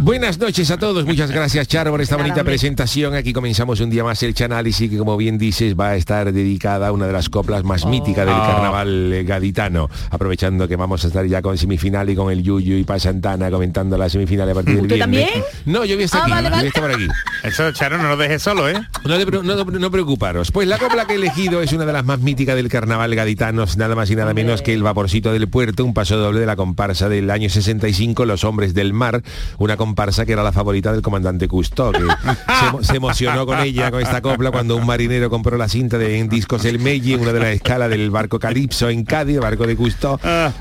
[0.00, 2.52] Buenas noches a todos, muchas gracias Charo por esta Nada, bonita hombre.
[2.52, 3.14] presentación.
[3.14, 6.88] Aquí comenzamos un día más el Chanálisis que como bien dices va a estar dedicada
[6.88, 8.38] a una de las coplas más míticas del Oh.
[8.46, 9.88] carnaval eh, gaditano.
[10.10, 13.50] Aprovechando que vamos a estar ya con semifinal y con el Yuyu y Pa Santana
[13.50, 15.26] comentando la semifinal a partir del ¿Usted viernes.
[15.32, 15.44] también?
[15.66, 16.64] No, yo voy a estar Ah, aquí, vale, voy vale.
[16.64, 17.06] a estar por aquí.
[17.44, 18.74] Eso, Charo, no lo dejes solo, ¿eh?
[19.04, 20.52] No, no, no preocuparos.
[20.52, 23.64] Pues la copla que he elegido es una de las más míticas del carnaval gaditano,
[23.76, 26.56] nada más y nada menos que el Vaporcito del Puerto, un paso doble de la
[26.56, 29.22] comparsa del año 65, Los Hombres del Mar,
[29.58, 33.58] una comparsa que era la favorita del comandante Cousteau, que se, emo- se emocionó con
[33.60, 37.14] ella, con esta copla, cuando un marinero compró la cinta de en Discos El Meiji,
[37.14, 40.18] una de las escalas del barco Calipso en Cádiz, el barco de Cousteau.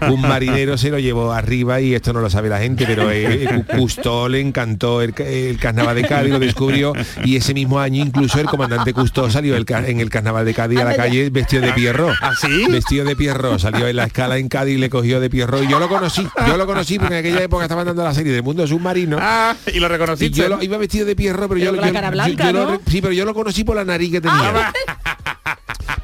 [0.10, 3.64] Un marinero se lo llevó arriba y esto no lo sabe la gente, pero eh,
[3.76, 8.04] Cousteau le encantó el, ca- el carnaval de Cádiz, lo descubrió y ese mismo año
[8.04, 10.98] incluso el comandante Cousteau salió el en el carnaval de Cádiz a la ya.
[10.98, 12.14] calle vestido de Pierrot.
[12.22, 12.66] ¿Ah, sí?
[12.70, 15.68] Vestido de Pierrot, salió en la escala en Cádiz y le cogió de Pierrot y
[15.68, 18.44] yo lo conocí, yo lo conocí porque en aquella época estaban dando la serie del
[18.44, 19.18] mundo submarino.
[19.20, 20.38] Ah, y lo Y reconociste.
[20.40, 22.12] yo lo, iba vestido de Pierrot, pero yo, Pero lo- con la yo- cara yo-
[22.12, 22.72] blanca, yo lo ¿no?
[22.78, 24.74] re- sí, pero yo lo conocí por la nariz que tenía.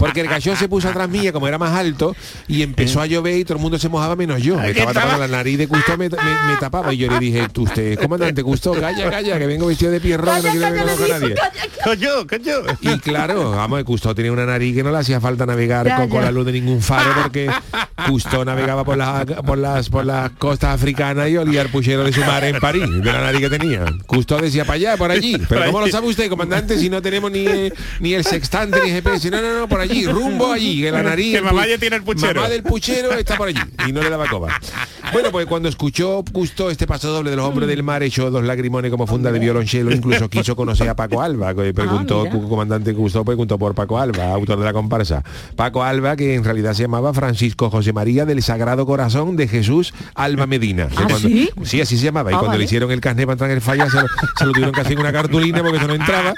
[0.03, 2.15] Porque el cachón se puso atrás mía, como era más alto,
[2.47, 4.57] y empezó a llover y todo el mundo se mojaba menos yo.
[4.57, 7.47] Me estaba tapando la nariz de Gusto, me, me- me tapaba y yo le dije,
[7.51, 10.71] "Tú, usted, comandante Gusto, calla, calla, que vengo vestido de Pierrot, que no quiero que
[10.73, 11.35] me conozca nadie.
[11.83, 12.55] Coño, coño.
[12.81, 16.09] Y claro, vamos, Gusto tenía una nariz que no le hacía falta navegar Ya, con,
[16.09, 17.49] con la luz de ningún faro porque
[18.07, 22.11] Gusto navegaba por las por las por las costas africanas y olía el puchero de
[22.13, 23.85] su mar en París, de la nariz que tenía.
[24.07, 25.37] Gusto decía para allá, por allí.
[25.49, 27.45] Pero ¿cómo lo sabe usted, comandante, si no tenemos ni,
[27.99, 29.29] ni el sextante ni GPS?
[29.31, 31.31] No, no, no, por allí, rumbo allí, que la nariz.
[31.31, 32.35] Que el mamá ya tiene el puchero.
[32.41, 34.49] Mamá del puchero está por allí y no le daba coba.
[35.11, 38.43] Bueno, pues cuando escuchó Gusto este paso doble de los hombres del mar, echó dos
[38.43, 42.47] lagrimones como funda de violonchelo, incluso quiso conocer a Paco Alba, que preguntó, Ah, cu-
[42.49, 45.23] comandante Gusto preguntó por Paco Alba, autor de la comparsa.
[45.55, 49.93] Paco Alba, que en realidad se llamaba Francisco José María del Sagrado Corazón de Jesús
[50.15, 50.87] Alba Medina.
[50.95, 51.49] ¿Ah, sí?
[51.63, 52.31] Sí, así se llamaba.
[52.31, 52.59] Y Ah, cuando vale.
[52.59, 54.81] le hicieron el carnet para entrar en el falla, se lo, se lo tuvieron que
[54.81, 56.33] hacer en una cartulina porque eso no entraba.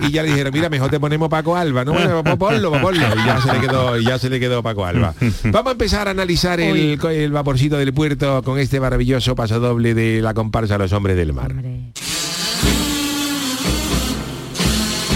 [0.00, 1.92] Y ya le dijeron, mira, mejor te ponemos Paco Alba, ¿no?
[1.92, 3.22] Bueno, ponlo, pues ponlo.
[3.22, 5.14] Y ya se le quedó, ya se le quedó Paco Alba.
[5.44, 10.20] Vamos a empezar a analizar el, el vaporcito del puerto con este maravilloso pasodoble de
[10.20, 11.50] la comparsa Los Hombres del Mar.
[11.50, 11.92] Hombre.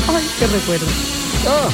[0.09, 0.87] Ay, qué recuerdo.
[1.49, 1.71] Oh.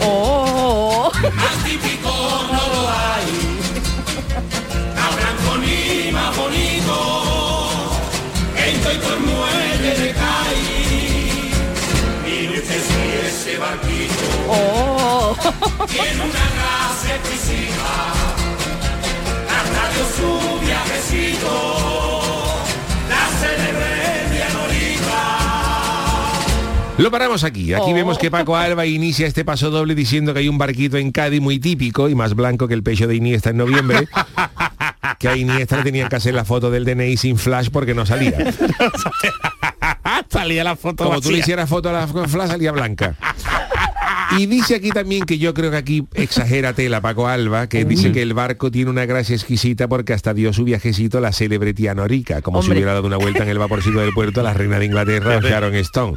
[0.00, 1.12] Oh.
[26.98, 27.72] Lo paramos aquí.
[27.72, 27.94] Aquí Oh.
[27.94, 31.40] vemos que Paco Alba inicia este paso doble diciendo que hay un barquito en Cádiz
[31.40, 34.08] muy típico y más blanco que el pecho de Iniesta en noviembre.
[35.20, 38.04] que a Iniesta le tenían que hacer la foto del DNI sin flash porque no
[38.04, 38.36] salía.
[40.30, 43.14] Salía la foto Como tú le hicieras foto a la flash salía blanca.
[44.38, 48.12] Y dice aquí también que yo creo que aquí exagera tela Paco Alba, que dice
[48.12, 51.72] que el barco tiene una gracia exquisita porque hasta dio su viajecito a la célebre
[51.72, 54.52] tía Norica, como si hubiera dado una vuelta en el vaporcito del puerto a la
[54.52, 56.14] reina de Inglaterra, Sharon Stone.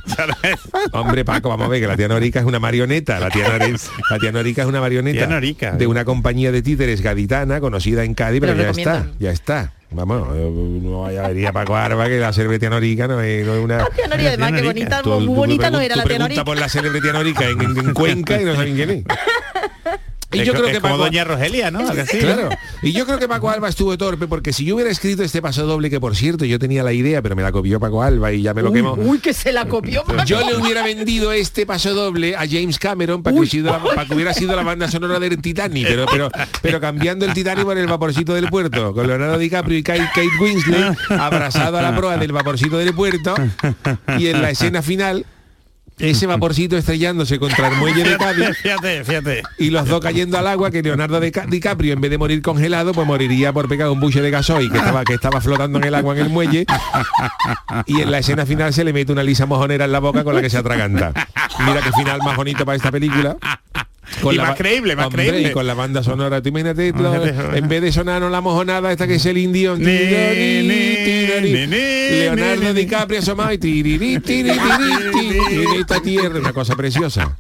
[0.92, 3.18] Hombre, Paco, vamos a ver que la tía Norica es una marioneta.
[3.20, 5.72] La tía, Nori- la tía Norica es una marioneta Tía Norica.
[5.72, 9.74] de una compañía de títeres gaditana conocida en Cádiz, pero, Pero ya está, ya está.
[9.94, 10.50] Vamos, eh,
[10.82, 13.56] no vaya a venir a Paco Alba que la célebre tía Norica no es, no
[13.56, 13.78] es una...
[13.80, 14.68] La tía Nori, además, qué Norica.
[14.70, 16.40] bonita, Tú- muy tú bonita no era tú la Nori.
[16.46, 19.04] por la célebre tía Norica en, en- en Cuenca y no saben quién es.
[20.34, 21.82] Y yo creo es que como Paco, Doña Rogelia, ¿no?
[22.20, 22.50] Claro.
[22.82, 25.66] Y yo creo que Paco Alba estuvo torpe porque si yo hubiera escrito este paso
[25.66, 28.42] doble, que por cierto yo tenía la idea, pero me la copió Paco Alba y
[28.42, 28.94] ya me lo Uy, quemó.
[28.94, 30.04] uy, que se la copió.
[30.04, 30.24] Paco.
[30.26, 34.14] Yo le hubiera vendido este paso doble a James Cameron para que, hubiera- para que
[34.16, 36.30] hubiera sido la banda sonora del Titanic, pero, pero,
[36.62, 40.30] pero cambiando el Titanic por el vaporcito del puerto, con Leonardo DiCaprio y Kate, Kate
[40.40, 43.36] Winslet abrazado a la proa del vaporcito del puerto
[44.18, 45.26] y en la escena final
[46.02, 49.44] ese vaporcito estrellándose contra el muelle de Cádiz Fíjate, fíjate.
[49.58, 52.94] y los dos cayendo al agua que Leonardo Dica- DiCaprio en vez de morir congelado
[52.94, 55.96] pues moriría por pegar un buche de gasoil que estaba que estaba flotando en el
[55.96, 56.66] agua en el muelle.
[57.86, 60.36] Y en la escena final se le mete una lisa mojonera en la boca con
[60.36, 61.12] la que se atraganta.
[61.66, 63.38] Mira qué final más bonito para esta película
[64.32, 65.50] Y más creíble, más Hombre, creíble.
[65.50, 69.08] y con la banda sonora tú imagínate lo- en vez de sonar la mojonada esta
[69.08, 70.62] que es el indio Ni, ni,
[71.42, 72.74] ni, ni, Leonardo.
[72.74, 74.58] DiCaprio asomado y tiriri, tiriri,
[75.14, 77.36] tiriri, en esta tierra una cosa preciosa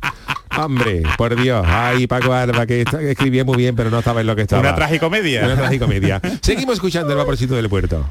[0.58, 4.28] Hombre, por Dios, ay Paco Alba que, que escribía muy bien, pero no estaba en
[4.28, 4.62] lo que estaba.
[4.62, 5.46] Una tragicomedia.
[5.46, 6.20] Una tragicomedia.
[6.42, 8.06] Seguimos escuchando el vaporcito del puerto.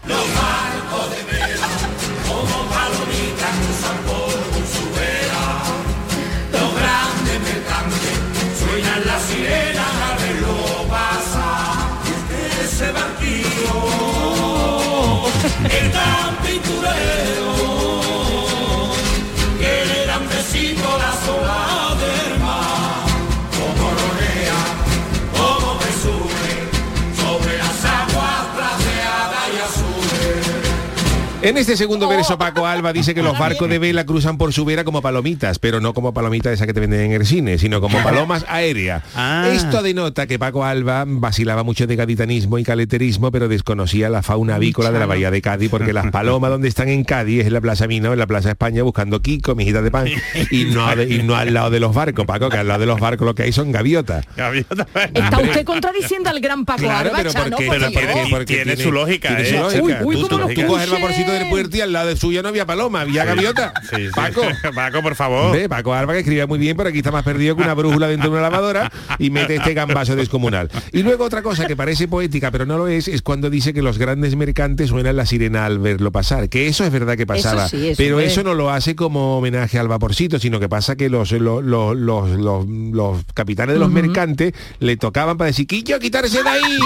[31.42, 34.66] En este segundo verso Paco Alba dice que los barcos de vela cruzan por su
[34.66, 37.80] vera como palomitas, pero no como palomitas esa que te venden en el cine, sino
[37.80, 39.02] como palomas aéreas.
[39.14, 39.48] Ah.
[39.50, 44.56] Esto denota que Paco Alba vacilaba mucho de gaditanismo y caleterismo, pero desconocía la fauna
[44.56, 47.54] avícola de la bahía de Cádiz, porque las palomas donde están en Cádiz es en
[47.54, 50.08] la Plaza Mino, en la Plaza España, buscando Kiko, mijitas de pan,
[50.50, 53.00] y no, y no al lado de los barcos, Paco, que al lado de los
[53.00, 54.26] barcos lo que hay son gaviotas.
[54.36, 54.86] Gaviota.
[55.14, 58.02] Está usted contradiciendo al gran Paco Claro, Alba, pero Chano, porque, por pero Dios.
[58.04, 59.58] tiene- porque tiene su lógica, tiene su ¿eh?
[59.60, 59.82] lógica.
[59.82, 61.29] Uy, uy, Tú- cómo tú- lo tú coges el escuchen.
[61.30, 63.72] Vaporcito del puerto y al lado de suyo no había paloma, había gaviota.
[63.90, 64.10] Sí, sí.
[64.14, 64.42] Paco.
[64.74, 65.52] Paco, por favor.
[65.56, 68.08] Ve, Paco Alba que escribía muy bien, pero aquí está más perdido que una brújula
[68.08, 70.70] dentro de una lavadora y mete este gambazo descomunal.
[70.92, 73.82] Y luego otra cosa que parece poética, pero no lo es, es cuando dice que
[73.82, 76.48] los grandes mercantes suenan la sirena al verlo pasar.
[76.48, 77.68] Que eso es verdad que pasaba.
[77.68, 78.32] sí, eso pero es.
[78.32, 81.96] eso no lo hace como homenaje al vaporcito, sino que pasa que los, los, los,
[81.96, 86.78] los, los- los capitanes de los mercantes le tocaban para decir, Quillo, quitarse de ahí,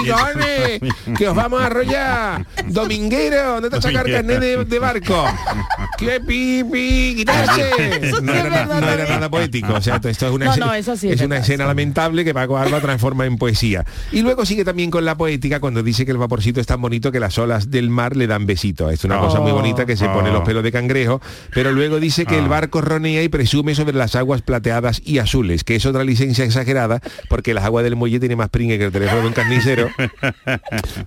[1.17, 2.45] que os vamos a arrollar.
[2.67, 4.17] Dominguero, ¿dónde te sacar Dominguero.
[4.39, 5.25] De barco?
[5.97, 7.15] ¡Qué pipi!
[7.17, 8.11] ¡Quitarse!
[8.21, 9.73] No, era, na- no era nada poético.
[9.73, 12.23] O sea, esto es una, No, escena- no, eso sí es es una escena lamentable
[12.25, 13.85] que Paco Alba transforma en poesía.
[14.11, 17.11] Y luego sigue también con la poética cuando dice que el vaporcito es tan bonito
[17.11, 18.89] que las olas del mar le dan besito.
[18.89, 19.55] Es una cosa muy Oh.
[19.55, 20.33] bonita que se pone Oh.
[20.33, 21.21] los pelos de cangrejo,
[21.53, 22.49] pero luego dice que el Ah.
[22.49, 27.01] barco ronea y presume sobre las aguas plateadas y azules, que es otra licencia exagerada,
[27.29, 29.89] porque las aguas del muelle tiene más pringue que el teléfono de un carnicero,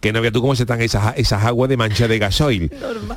[0.01, 2.71] que no veas tú cómo se están esas, esas aguas de mancha de gasoil.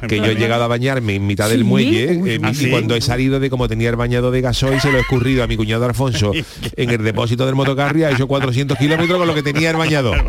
[0.08, 1.70] Que yo he llegado a bañarme en mitad del ¿Sí?
[1.70, 4.80] muelle Uy, eh, ¿Ah, y cuando he salido de como tenía el bañado de gasoil
[4.82, 6.32] se lo he escurrido a mi cuñado Alfonso
[6.76, 10.14] en el depósito del motocarri, ha hecho 400 kilómetros con lo que tenía el bañado.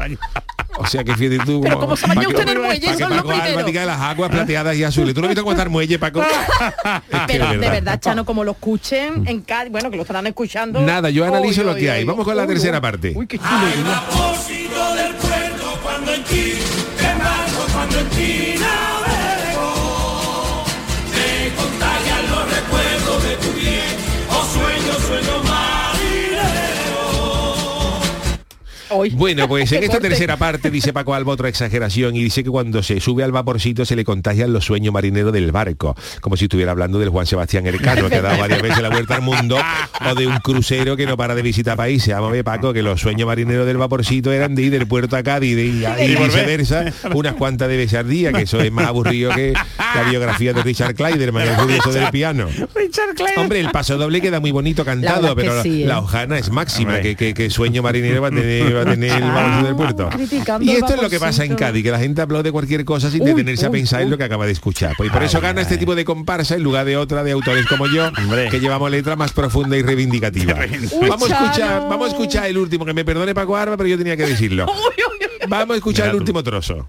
[0.78, 3.14] O sea que fíjate tú Pero como se que- usted en el muelle, eso es
[3.16, 3.62] lo primero.
[3.64, 5.14] diga las aguas plateadas y azules.
[5.14, 6.22] ¿Tú no has visto cómo está el muelle, Paco?
[7.26, 10.80] Pero de verdad, Chano, como lo escuchen en Cádiz, bueno, que lo estarán escuchando.
[10.80, 12.04] Nada, yo analizo lo que hay.
[12.04, 12.80] Vamos con la uy, tercera uy.
[12.82, 13.12] parte.
[13.14, 13.50] Uy, qué chulo.
[29.14, 32.82] Bueno, pues en esta tercera parte dice Paco Alba otra exageración y dice que cuando
[32.82, 36.72] se sube al vaporcito se le contagian los sueños marineros del barco, como si estuviera
[36.72, 39.56] hablando del Juan Sebastián Elcano, que ha dado varias veces la vuelta al mundo,
[40.10, 42.14] o de un crucero que no para de visitar países.
[42.14, 45.16] Vamos a ver, Paco, que los sueños marineros del vaporcito eran de ir del puerto
[45.16, 45.70] a Cádiz y, de- y
[46.12, 46.26] Y volver.
[46.28, 46.84] viceversa,
[47.14, 50.62] unas cuantas de veces al día, que eso es más aburrido que la biografía de
[50.62, 52.46] Richard Clayderman, el curioso del piano.
[52.74, 53.10] Richard.
[53.36, 55.84] Hombre, el paso doble queda muy bonito cantado, pero la, ¿eh?
[55.86, 57.02] la hojana es máxima, Hombre.
[57.02, 60.08] que, que- que sueño marinero va a tener, va a tener el vaporcito del puerto.
[60.10, 61.54] criticando Y esto es lo que pasa en.
[61.54, 64.10] Cádiz, que la gente aplaude cualquier cosa sin Uy, detenerse a uy, pensar en uy.
[64.12, 64.94] lo que acaba de escuchar.
[64.96, 65.80] Pues, y por eso Ay, gana este ay.
[65.80, 68.48] tipo de comparsa en lugar de otra de autores como yo, Hombre.
[68.48, 70.54] que llevamos letra más profunda y reivindicativa.
[70.92, 71.88] Uy, vamos a escuchar, Chano.
[71.88, 74.66] vamos a escuchar el último, que me perdone Paco Arba, pero yo tenía que decirlo.
[75.48, 76.22] Vamos a escuchar Mira el tú.
[76.22, 76.88] último trozo.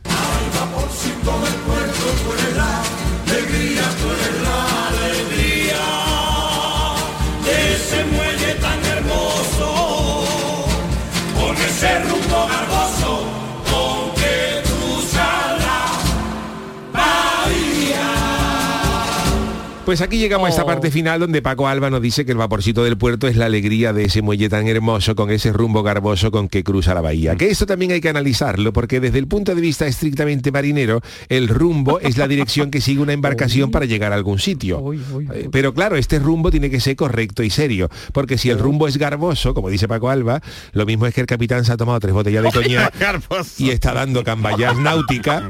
[19.86, 20.66] Pues aquí llegamos a esta Oh.
[20.66, 23.92] parte final donde Paco Alba nos dice que el vaporcito del puerto es la alegría
[23.92, 27.36] de ese muelle tan hermoso con ese rumbo garboso con que cruza la bahía.
[27.36, 31.50] Que esto también hay que analizarlo porque desde el punto de vista estrictamente marinero, el
[31.50, 34.82] rumbo es la dirección que sigue una embarcación para llegar a algún sitio.
[35.34, 38.88] Eh, Pero claro, este rumbo tiene que ser correcto y serio, porque si el rumbo
[38.88, 42.00] es garboso, como dice Paco Alba, lo mismo es que el capitán se ha tomado
[42.00, 42.94] tres botellas de coñac
[43.58, 45.44] y está dando cambayas náutica.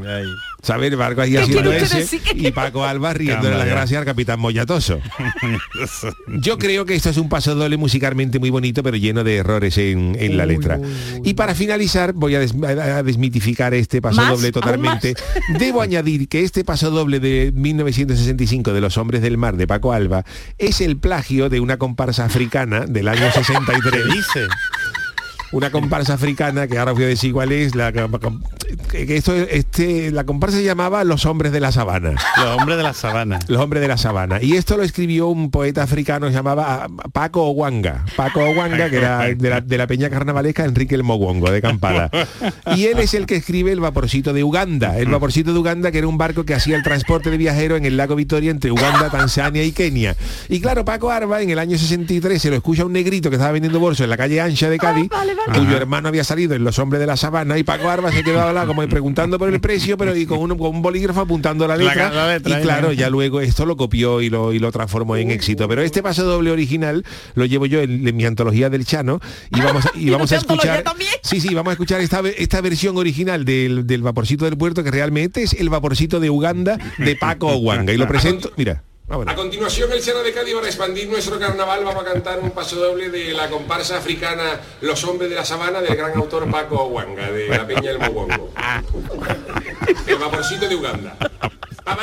[0.64, 0.92] ¿Sabes?
[0.92, 5.00] El barco ahí ¿Qué haciendo ese y Paco Alba riéndole las gracias al capitán Mollatoso.
[6.28, 9.78] Yo creo que esto es un paso doble musicalmente muy bonito, pero lleno de errores
[9.78, 10.80] en, en la letra.
[11.24, 14.30] Y para finalizar, voy a, des- a desmitificar este paso ¿Más?
[14.30, 15.16] doble ¿Aún totalmente.
[15.60, 19.92] Debo añadir que este paso doble de 1965 de Los Hombres del Mar de Paco
[19.94, 20.24] Alba
[20.58, 24.48] es el plagio de una comparsa africana del año 63 dice?
[25.54, 30.24] Una comparsa africana que ahora voy a decir cuál es la que esto este la
[30.24, 32.16] comparsa se llamaba los hombres de la sabana.
[32.38, 33.40] Los hombres de la sabana.
[33.48, 34.42] los hombres de la sabana.
[34.42, 38.04] Y esto lo escribió un poeta africano que se llamaba ah, Paco Owanga.
[38.16, 42.10] Paco Owanga que era de la, de la peña carnavalesca Enrique el Mogongo de Kampala.
[42.76, 44.98] Y él es el que escribe el vaporcito de Uganda.
[44.98, 47.86] El vaporcito de Uganda que era un barco que hacía el transporte de viajeros en
[47.86, 50.16] el lago Victoria entre Uganda Tanzania y Kenia.
[50.50, 53.52] Y claro Paco Arba en el año 63 se lo escucha un negrito que estaba
[53.52, 55.10] vendiendo bolsos en la calle Ancha de Cádiz
[55.46, 58.42] cuyo hermano había salido en Los Hombres de la Sabana y Paco Arba se quedó
[58.42, 61.76] hablando como preguntando por el precio, pero y con un, con un bolígrafo apuntando la
[61.78, 62.12] letra.
[62.12, 65.32] la letra, y claro, ya luego esto lo copió y lo, y lo transformó en
[65.32, 65.68] éxito.
[65.68, 69.20] Pero este paso doble original lo llevo yo en, en mi antología del Chano
[69.52, 70.84] y vamos, a- y vamos a escuchar.
[70.84, 71.10] también?
[71.22, 74.92] Sí, sí, vamos a escuchar esta, esta versión original del, del vaporcito del puerto que
[74.92, 77.92] realmente es el vaporcito de Uganda de Paco Owanga.
[77.94, 78.84] Y lo presento, mira.
[79.08, 79.34] Vámonos.
[79.34, 82.76] A continuación, el Sena de Cádiz para expandir nuestro carnaval vamos a cantar un paso
[82.78, 87.32] doble de la comparsa africana Los Hombres de la Sabana del gran autor Paco Wanga
[87.32, 88.54] de la Peña del Mogongo.
[90.08, 91.16] El vaporcito de Uganda.
[91.84, 91.98] Pa.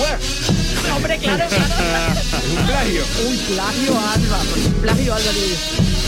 [0.94, 2.20] Hombre, claro, claro.
[2.58, 3.02] Un plagio.
[3.28, 4.38] Uy, plagio Alba.
[4.82, 5.99] Plagio Alba.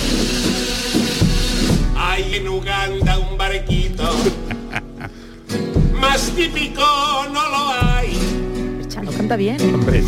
[2.04, 4.10] Hay en Uganda un barquito.
[5.94, 6.82] Más típico
[7.32, 8.18] no lo hay.
[8.88, 9.56] Chano canta bien.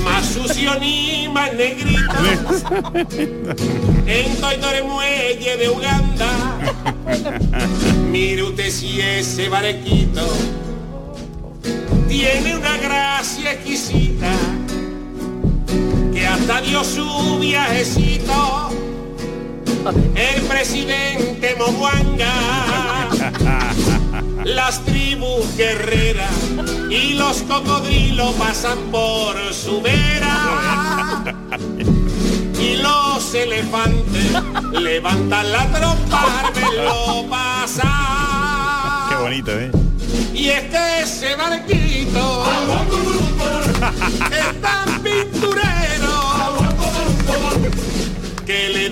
[0.02, 2.16] Más sucio ni más negrito.
[4.06, 6.58] En Toitore Muelle de Uganda.
[8.10, 10.26] Mire usted si ese barquito
[12.08, 14.32] tiene una gracia exquisita
[16.12, 18.70] que hasta dio su viajecito
[20.14, 22.32] el presidente Moguanga
[24.44, 26.30] las tribus guerreras
[26.90, 31.24] y los cocodrilos pasan por su vera
[32.60, 34.32] y los elefantes
[34.72, 39.70] levantan la trompa al verlo pasar Qué bonito, ¿eh?
[40.34, 42.44] y es que ese barquito
[44.30, 45.02] es tan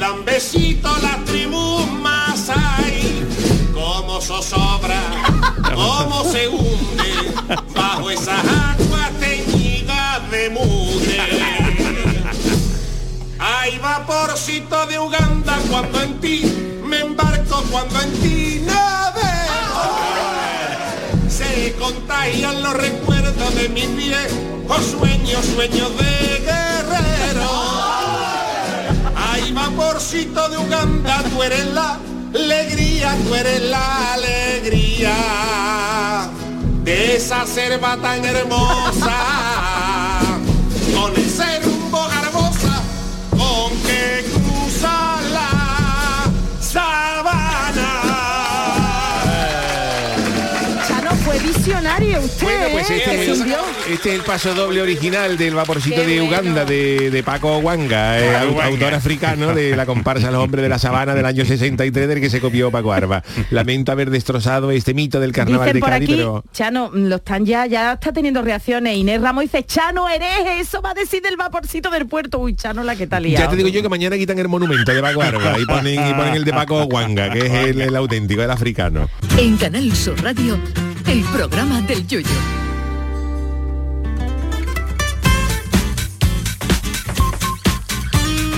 [0.03, 3.25] dan besitos las tribus más hay
[3.73, 5.01] como zozobra,
[5.75, 7.13] como se hunde
[7.73, 11.21] bajo esas aguas teñidas de mugre.
[13.39, 16.53] Hay vaporcito de Uganda cuando en ti
[16.85, 19.85] me embarco, cuando en ti navego.
[21.29, 26.62] Se contagian los recuerdos de mis viejos sueños, sueños de guerrero.
[29.73, 31.99] Ay, vaporcito de Uganda, tú eres la
[32.35, 35.15] alegría, tú eres la alegría
[36.85, 39.17] de esa selva tan hermosa.
[52.19, 52.97] Usted, Bueno, pues ¿eh?
[52.97, 53.41] este, es
[53.91, 56.37] este es el paso doble original del vaporcito Qué de bueno.
[56.39, 58.65] Uganda de, de Paco Wanga, eh, Wanga.
[58.67, 62.31] autor africano de la comparsa Los Hombres de la Sabana del año 63 del que
[62.31, 63.23] se copió Paco Arba.
[63.51, 66.45] Lamento haber destrozado este mito del carnaval Dicen de por Cádiz, aquí, pero...
[66.53, 68.97] Chano, mm, lo están ya, ya está teniendo reacciones.
[68.97, 72.39] Inés Ramos dice, Chano, hereje, eso va a decir del vaporcito del puerto.
[72.39, 73.45] Uy, Chano, la que liado.
[73.45, 76.15] Ya te digo yo que mañana quitan el monumento de Paco Arba y ponen, y
[76.15, 79.09] ponen el de Paco Wanga, que es el, el auténtico, el africano.
[79.39, 80.59] En Canal Sur Radio,
[81.09, 82.62] el programa del Yoyo.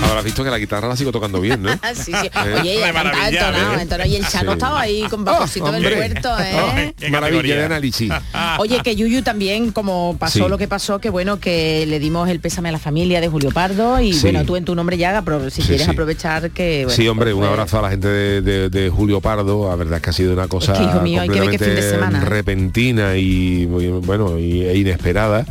[0.05, 1.69] Ahora has visto que la guitarra la sigo tocando bien, ¿no?
[1.81, 2.29] Ah, sí, sí.
[2.45, 3.81] Eh, Oye, cantaba maravilla, entonado, ¿eh?
[3.81, 4.09] entonado.
[4.09, 4.57] Y el Chano Sí.
[4.57, 6.93] estaba ahí con vaporcito Oh, del puerto, ¿eh?
[7.11, 8.11] Maravilla de análisis.
[8.59, 10.49] Oye, que Yuyu también, como pasó Sí.
[10.49, 13.51] lo que pasó, que bueno, que le dimos el pésame a la familia de Julio
[13.51, 14.21] Pardo y Sí.
[14.21, 15.91] bueno, tú en tu nombre ya, pero si Sí, quieres sí.
[15.91, 16.85] aprovechar que...
[16.85, 19.69] bueno, sí, hombre, pues, un pues, abrazo a la gente de, de- de Julio Pardo.
[19.69, 21.59] La verdad es que ha sido una cosa que, hijo mío, hay que ver qué
[21.59, 25.45] fin de repentina y bueno y, e inesperada.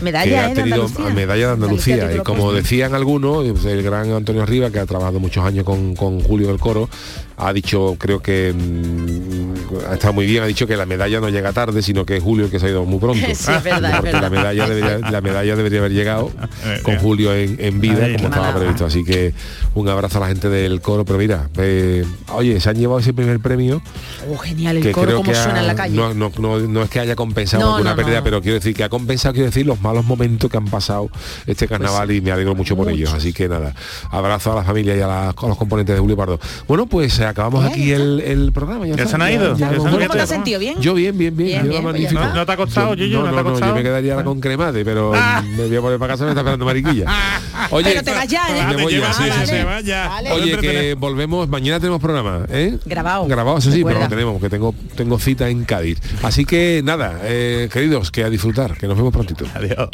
[0.00, 0.38] Medalla, que ¿eh?
[0.38, 1.14] ha de tenido Andalucía.
[1.14, 1.94] medalla de Andalucía.
[1.94, 5.94] Andalucía, Y como decían algunos, el gran Antonio Riva, que ha trabajado muchos años con,
[5.94, 6.88] con Julio del Coro,
[7.38, 11.28] ha dicho, creo que mm, ha estado muy bien, ha dicho que la medalla no
[11.28, 13.24] llega tarde, sino que es Julio el que se ha ido muy pronto.
[13.34, 14.22] Sí, es verdad, es Porque verdad.
[14.22, 16.30] la medalla debería, la medalla debería haber llegado
[16.66, 16.96] Eh, con.
[16.96, 18.86] Julio en, en vida, como estaba previsto.
[18.86, 19.34] Así que
[19.74, 21.04] un abrazo a la gente del coro.
[21.04, 23.82] Pero mira, eh, oye, se han llevado ese primer premio
[24.32, 25.94] Oh, genial, el que coro creo como que suena ha- en la calle.
[25.96, 28.24] No, no, no, no es que haya compensado No, alguna no, pérdida, no.
[28.24, 31.10] pero quiero decir que ha compensado, quiero decir, los malos momentos que han pasado
[31.46, 33.12] este carnaval y me alegro mucho por ellos.
[33.12, 33.74] Así que nada,
[34.10, 36.40] abrazo a la familia y a, la- a los componentes de Julio Pardo.
[36.66, 38.86] Bueno, pues eh, acabamos Ya, aquí ya el, el programa.
[38.86, 39.06] ¿Ya está.
[39.08, 39.56] se han ido?
[39.56, 39.74] ¿Ya?
[39.76, 40.58] ¿Cómo te has sentido?
[40.60, 40.80] ¿Bien?
[40.80, 41.48] Yo bien, bien, bien.
[41.48, 42.20] Bien, yo bien, ya magnífico.
[42.22, 42.34] está.
[42.34, 43.18] ¿No te ha costado, Yo- Yuyu?
[43.18, 43.74] No, ¿No te no, ha no, yo costado?
[43.74, 45.12] me quedaría ahora con cremade, pero
[45.56, 47.06] me voy a poner para casa, me está esperando mariquilla.
[47.70, 48.60] Oye, Pero te vas ya, ¿eh?
[48.62, 50.20] Ah, me te voy ya, llevas, sí, sí, sí, ya.
[50.32, 52.78] Oye, que volvemos, mañana tenemos programa, ¿eh?
[52.84, 53.26] Grabado.
[53.26, 55.98] Grabado, eso sí, pero lo tenemos, que tengo, tengo cita en Cádiz.
[56.22, 59.44] Así que nada, eh, queridos, que a disfrutar, que nos vemos prontito.
[59.54, 59.88] Adiós.